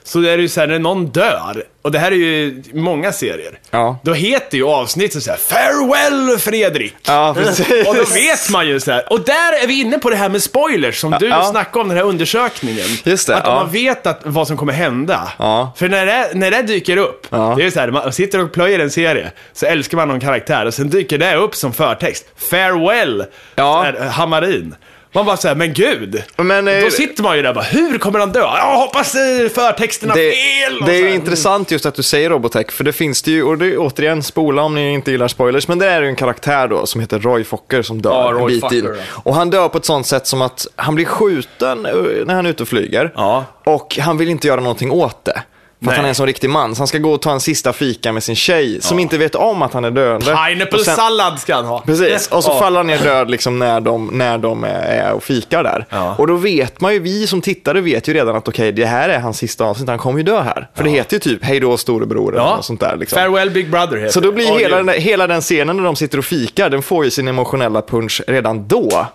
[0.07, 3.13] så är det ju så här när någon dör, och det här är ju många
[3.13, 3.59] serier.
[3.71, 3.99] Ja.
[4.03, 6.95] Då heter ju avsnittet så här Farewell Fredrik!
[7.07, 7.89] Ja, precis.
[7.89, 9.13] Och då vet man ju så här.
[9.13, 11.45] Och där är vi inne på det här med spoilers som du Ja.
[11.45, 12.87] snackade om, den här undersökningen.
[13.05, 13.59] Just det, Att om ja.
[13.63, 15.33] man vet att, vad som kommer hända.
[15.39, 15.73] Ja.
[15.77, 17.55] För när det, när det dyker upp, Ja.
[17.57, 20.21] det är ju så här, man sitter och plöjer en serie, så älskar man någon
[20.21, 22.25] karaktär och sen dyker det upp som förtext.
[22.51, 23.25] Farewell,
[23.55, 23.83] Ja.
[23.95, 24.75] så här, Hamarin.
[25.15, 26.23] Man bara säger men gud!
[26.37, 28.41] Men, eh, Då sitter man ju där och bara, hur kommer han dö?
[28.41, 30.81] Jag hoppas eh, förtexten har det, fel!
[30.87, 33.59] det är ju intressant just att du säger Robotech, för det finns det ju, och
[33.59, 36.69] det är återigen spola om ni inte gillar spoilers, men det är ju en karaktär
[36.69, 38.89] då som heter Roy Fokker som dör Ja, Roy en bit in.
[39.11, 41.93] Och han dör på ett sånt sätt som att han blir skjuten eh,
[42.27, 43.45] när han är ute och flyger, Ja.
[43.65, 45.43] och han vill inte göra någonting åt det.
[45.85, 47.41] För att han är en sån riktig man, så han ska gå och ta en
[47.41, 50.27] sista fika med sin tjej, som inte vet om att han är döende.
[50.49, 51.81] Pineapple sen- sallad ska han ha.
[51.87, 52.59] Precis, och så Ja.
[52.59, 55.87] faller han ner död liksom när de, när de är och fikar där.
[55.91, 56.15] Ja.
[56.19, 59.09] Och då vet man ju, vi som tittare vet ju redan att okej, det här
[59.09, 60.69] är hans sista avsnitt, han kommer ju dö här.
[60.75, 62.57] För det heter ju typ hej då storebror eller Ja.
[62.57, 62.97] något sånt där.
[62.97, 63.17] Liksom.
[63.17, 64.35] Farewell Big Brother heter Så då det.
[64.35, 67.05] blir Ja, hela, det- den, hela den scenen när de sitter och fikar, den får
[67.05, 69.07] ju sin emotionella punch redan då.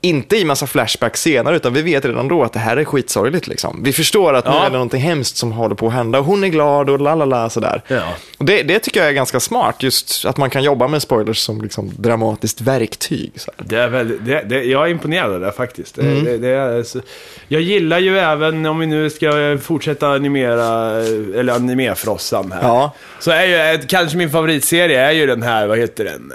[0.00, 3.46] Inte i massa flashbacks senare, utan vi vet redan då att det här är skitsorgligt.
[3.46, 3.80] Liksom.
[3.84, 4.60] Vi förstår att nu Ja.
[4.60, 7.14] är det någonting hemskt som håller på att hända och hon är glad och la
[7.14, 7.82] la la sådär.
[7.88, 8.02] Ja.
[8.38, 11.38] Och det, det tycker jag är ganska smart, just att man kan jobba med spoilers
[11.38, 13.32] som liksom dramatiskt verktyg.
[13.58, 15.98] Det är väldigt, det, det, jag är imponerad av det faktiskt.
[15.98, 16.24] Mm.
[16.24, 17.00] Det, det är, så,
[17.48, 20.92] jag gillar ju även, om vi nu ska fortsätta animera,
[21.38, 22.62] eller animefrossan här.
[22.62, 22.94] Ja.
[23.20, 26.32] Så är ju, kanske min favoritserie är ju den här, vad heter den?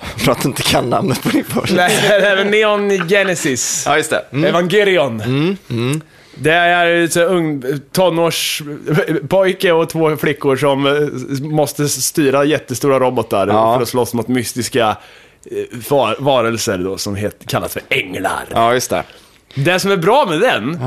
[0.16, 1.76] För att du inte kan namnet på din första.
[1.76, 2.26] Nej, det
[2.90, 3.82] Neon Genesis.
[3.86, 4.24] Ja, just det.
[4.32, 4.44] Mm.
[4.44, 5.22] Evangelion.
[6.34, 7.62] Det är så ung
[7.92, 10.92] tonårspojke och två flickor som eh,
[11.50, 13.74] måste styra jättestora robotar Ja.
[13.74, 14.96] för att slåss mot mystiska
[15.50, 18.44] eh, var- varelser då, som het, kallas för änglar.
[18.54, 19.02] Ja, just det.
[19.54, 20.78] Det som är bra med den,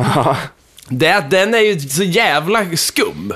[0.90, 3.34] det är att den är ju så jävla skum.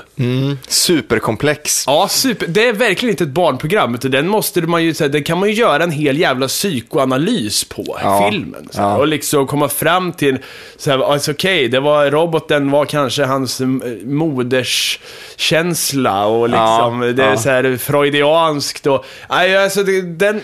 [0.68, 1.84] Superkomplex.
[1.86, 2.46] Ja, super.
[2.46, 5.54] Det är verkligen inte ett barnprogram, utan den måste man ju, den kan man ju
[5.54, 8.28] göra en hel jävla psykoanalys på, Ja.
[8.32, 8.68] filmen.
[8.72, 8.96] Ja.
[8.96, 10.38] Och liksom komma fram till,
[10.76, 13.66] så här, alltså, okej, det var, roboten var kanske hans eh,
[14.04, 15.00] moders
[15.36, 17.36] känsla och liksom, Ja, det är ja.
[17.36, 20.40] så här freudianskt och, alltså, den,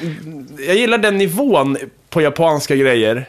[0.66, 1.76] jag gillar den nivån
[2.10, 3.28] på japanska grejer.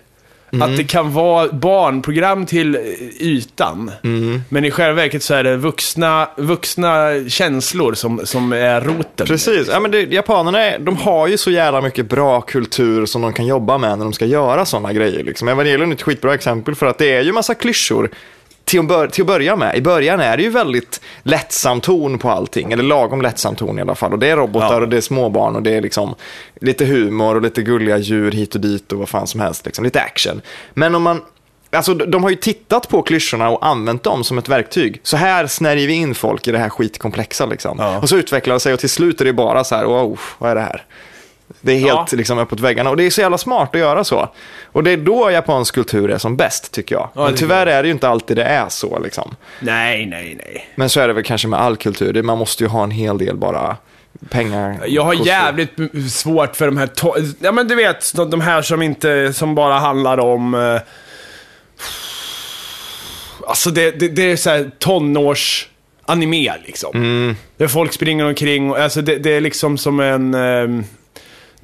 [0.56, 0.72] Mm.
[0.72, 2.76] Att det kan vara barnprogram till
[3.20, 3.92] ytan.
[4.04, 4.42] Mm.
[4.50, 9.28] Men i själva verket så är det vuxna, vuxna känslor som, som är roten.
[9.28, 13.22] Precis, ja, men det, japanerna är, de har ju så jävla mycket bra kultur som
[13.22, 15.24] de kan jobba med när de ska göra sådana grejer.
[15.24, 15.48] Liksom.
[15.48, 18.10] Evangelion är ett skitbra exempel för att det är ju massa klyschor
[18.66, 19.76] till att, bör, till att börja med.
[19.76, 23.82] I början är det ju väldigt lättsam ton på allting, eller lagom lättsam ton i
[23.82, 24.14] alla fall.
[24.14, 24.82] Och det är robotar Ja.
[24.82, 26.16] och det är småbarn och det är liksom
[26.62, 29.66] lite humor och lite gulliga djur hit och dit och vad fan som helst.
[29.66, 29.84] Liksom.
[29.84, 30.42] Lite action.
[30.74, 31.22] Men om man
[31.72, 35.00] alltså de har ju tittat på klyschorna och använt dem som ett verktyg.
[35.04, 37.78] Så här snärjer vi in folk i det här skitkomplexa liksom.
[37.80, 37.98] Ja.
[38.00, 40.52] Och så utvecklar det sig och till slut är det bara så här, wow, vad
[40.52, 40.86] är det här?
[41.66, 42.18] Det är helt Ja.
[42.18, 44.30] liksom uppåt väggarna och det är så jävla smart att göra så.
[44.72, 47.10] Och det är då japansk kultur är som bäst tycker jag.
[47.16, 49.36] Ja, Men tyvärr är det ju inte alltid det är så liksom.
[49.60, 50.68] Nej, nej, nej.
[50.76, 52.24] Men så är det väl kanske med all kultur.
[52.24, 53.78] Man måste ju ha en hel del bara
[54.30, 54.80] pengar.
[54.88, 55.26] Jag har kostar.
[55.32, 55.72] jävligt
[56.12, 56.90] svårt för de här,
[57.40, 60.54] ja men du vet, de- de här som inte, som bara handlar om...
[60.54, 60.82] eh,
[63.48, 65.70] Alltså det, det, det är såhär tonårs
[66.06, 66.92] anime liksom.
[66.96, 67.36] Mm.
[67.58, 70.34] Där folk springer omkring och, alltså det, det är liksom som en...
[70.34, 70.84] ehm,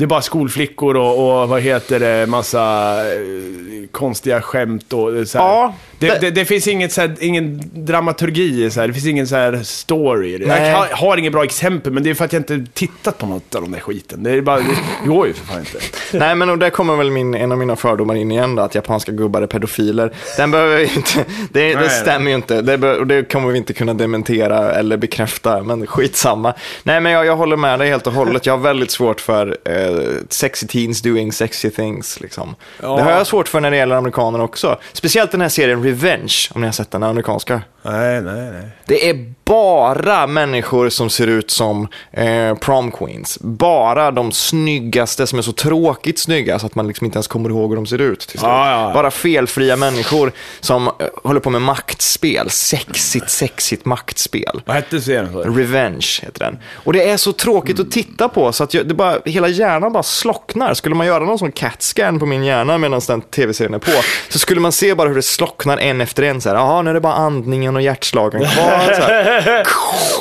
[0.01, 5.37] det är bara skolflickor och, och vad heter det, massa eh, konstiga skämt och så
[5.37, 5.45] här.
[5.45, 8.87] Ja, det, det- det, det finns inget, så här, ingen dramaturgi, så här.
[8.87, 10.37] det finns ingen så här story.
[10.47, 10.69] Nej.
[10.69, 13.25] Jag har, har inget bra exempel, men det är för att jag inte tittat på
[13.25, 14.23] något av den där skiten.
[14.23, 15.79] Det, är bara, det går ju för fan inte.
[16.17, 18.75] Nej, men och där kommer väl min, en av mina fördomar in igen då, att
[18.75, 20.11] japanska gubbar är pedofiler.
[20.37, 22.61] Den behöver vi inte, det, Nej, stämmer ju inte.
[22.61, 26.53] Det, och det kommer vi inte kunna dementera eller bekräfta, men skitsamma.
[26.83, 28.45] Nej, men jag, jag håller med dig helt och hållet.
[28.45, 29.90] Jag har väldigt svårt för eh,
[30.29, 32.19] sexy teens doing sexy things.
[32.19, 32.55] Liksom.
[32.81, 32.95] Ja.
[32.95, 34.77] Det har jag svårt för när det gäller amerikaner också.
[34.93, 37.61] Speciellt den här serien Revenge, om ni har sett den amerikanska.
[37.83, 38.69] Nej, nej, nej.
[38.85, 43.39] Det är bara människor som ser ut som eh, prom queens.
[43.41, 47.49] Bara de snyggaste som är så tråkigt snygga så att man liksom inte ens kommer
[47.49, 48.21] ihåg hur de ser ut.
[48.21, 48.41] Slut.
[48.43, 48.91] Ja.
[48.93, 50.91] Bara felfria människor som eh,
[51.23, 52.49] håller på med maktspel.
[52.49, 54.61] Sexigt, sexigt maktspel.
[54.65, 55.35] Vad hette serien?
[55.35, 56.59] Revenge heter den.
[56.73, 59.93] Och det är så tråkigt att titta på så att jag, det bara, hela hjärnan
[59.93, 60.73] bara slocknar.
[60.73, 63.91] Skulle man göra någon sån CAT-scan på min hjärna medan den tv-serien är på
[64.29, 66.41] så skulle man se bara hur det slocknar en efter en.
[66.41, 69.63] Så här, Jaha, nu är det bara andningen och hjärtslagen kvar.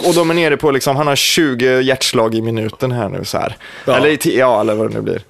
[0.09, 3.25] Och de är nere på, liksom, han har 20 hjärtslag i minuten här nu.
[3.25, 3.57] Så här.
[3.85, 3.97] Ja.
[3.97, 5.23] Eller, ja, eller vad det nu blir.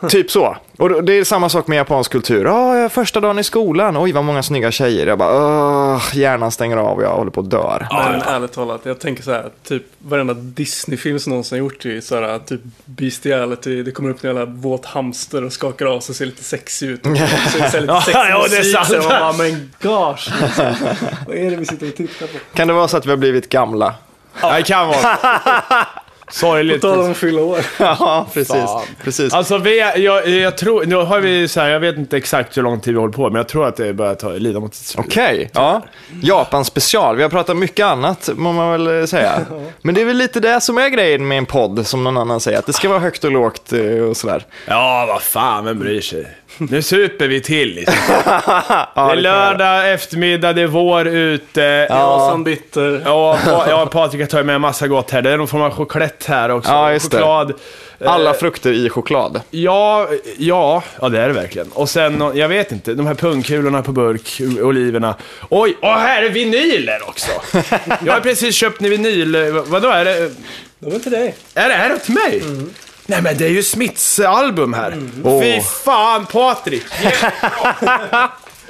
[0.08, 0.56] Typ så.
[0.78, 2.44] Och det är samma sak med japansk kultur.
[2.44, 3.96] Ja, första dagen i skolan.
[3.96, 5.06] Oj, vad många snygga tjejer.
[5.06, 5.36] Jag bara,
[5.94, 7.86] "Åh, hjärnan stänger av och jag håller på att dör.
[7.90, 12.14] Men ärligt talat, jag tänker så här, typ varenda Disney-film som någonsin gjort är så
[12.20, 16.16] här, typ bestiality, det kommer upp en jävla våt hamster och skakar av sig och
[16.16, 17.06] ser lite sexig ut.
[17.06, 17.22] Och så
[17.58, 18.86] är det lite Ja, sexig ja, det är sant.
[18.88, 20.42] så man bara, men gosh.
[20.42, 20.64] Liksom.
[21.26, 22.32] Vad är det vi sitter och tittar på?
[22.54, 23.94] Kan det vara så att vi har blivit gamla?
[24.42, 25.18] Ja, det kan vara.
[26.30, 26.80] Sorgligt.
[26.80, 27.58] På tal om att fylla år.
[27.78, 28.54] Ja, precis.
[28.54, 28.82] Fan.
[29.04, 29.34] precis.
[29.34, 32.62] Alltså, vi, jag, jag tror, nu har vi så här, jag vet inte exakt hur
[32.62, 34.76] lång tid vi håller på, men jag tror att det börjar ta, lida mot ett
[34.76, 35.06] slut.
[35.06, 35.82] Okej, ja.
[36.22, 37.16] Japan special.
[37.16, 39.40] Vi har pratat mycket annat, må man väl säga.
[39.82, 42.40] Men det är väl lite det som är grejen med en podd, som någon annan
[42.40, 42.58] säger.
[42.58, 44.46] Att det ska vara högt och lågt eh, och sådär.
[44.66, 46.26] Ja, vad fan, vem bryr sig?
[46.58, 47.94] Nu super vi till liksom.
[48.16, 51.86] Ja, Det är det lördag eftermiddag, det är vår ute.
[51.90, 52.28] Ja.
[52.32, 53.02] Som bitter.
[53.04, 55.22] Ja, pa, ja, Patrik har tagit med massa gott här.
[55.22, 56.70] Det är någon form av choklad här också.
[56.70, 57.16] Ja, just det.
[57.16, 57.52] Choklad.
[58.04, 59.40] Alla Eh, frukter i choklad.
[59.50, 61.68] Ja, ja, ja det är det verkligen.
[61.72, 65.14] Och sen, jag vet inte, de här pungkulorna på burk, oliverna.
[65.50, 67.30] Oj, och här är vinyler också!
[68.04, 70.20] Jag har precis köpt en vinyl, vad- vadå är det?
[70.78, 71.34] Det var inte dig.
[71.54, 72.42] Är det här till mig?
[73.10, 74.96] Nej men det är ju Smiths album här.
[75.24, 75.42] Åh.
[75.42, 76.84] Fy fan Patrik!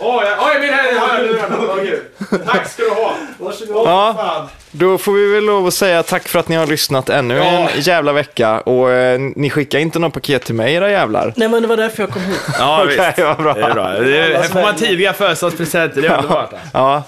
[0.01, 1.57] Oj, oj min hörlurarna.
[1.61, 2.01] Åh, gud.
[2.47, 3.15] Tack ska du ha.
[3.39, 3.77] Varsågod.
[3.77, 4.15] Åh, Ja.
[4.17, 4.49] fan.
[4.71, 7.45] Då får vi väl lov att säga tack för att ni har lyssnat ännu Ja.
[7.45, 8.61] en jävla vecka.
[8.61, 11.33] Och eh, ni skickar inte något paket till mig era jävlar.
[11.37, 12.41] Nej men det var därför jag kom hit.
[12.59, 13.19] Ja, Okej, visst.
[13.19, 13.55] vad bra.
[13.55, 13.89] Det är bra.
[13.91, 16.51] Det är, här får man tidiga födelsedagspresenter, det är underbart.
[16.73, 17.03] Ja.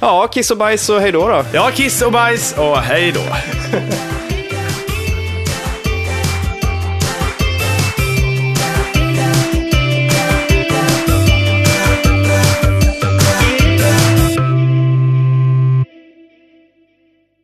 [0.00, 1.44] Ja, kiss och bajs och hej då då.
[1.52, 3.20] Ja, kiss och bajs och hej då.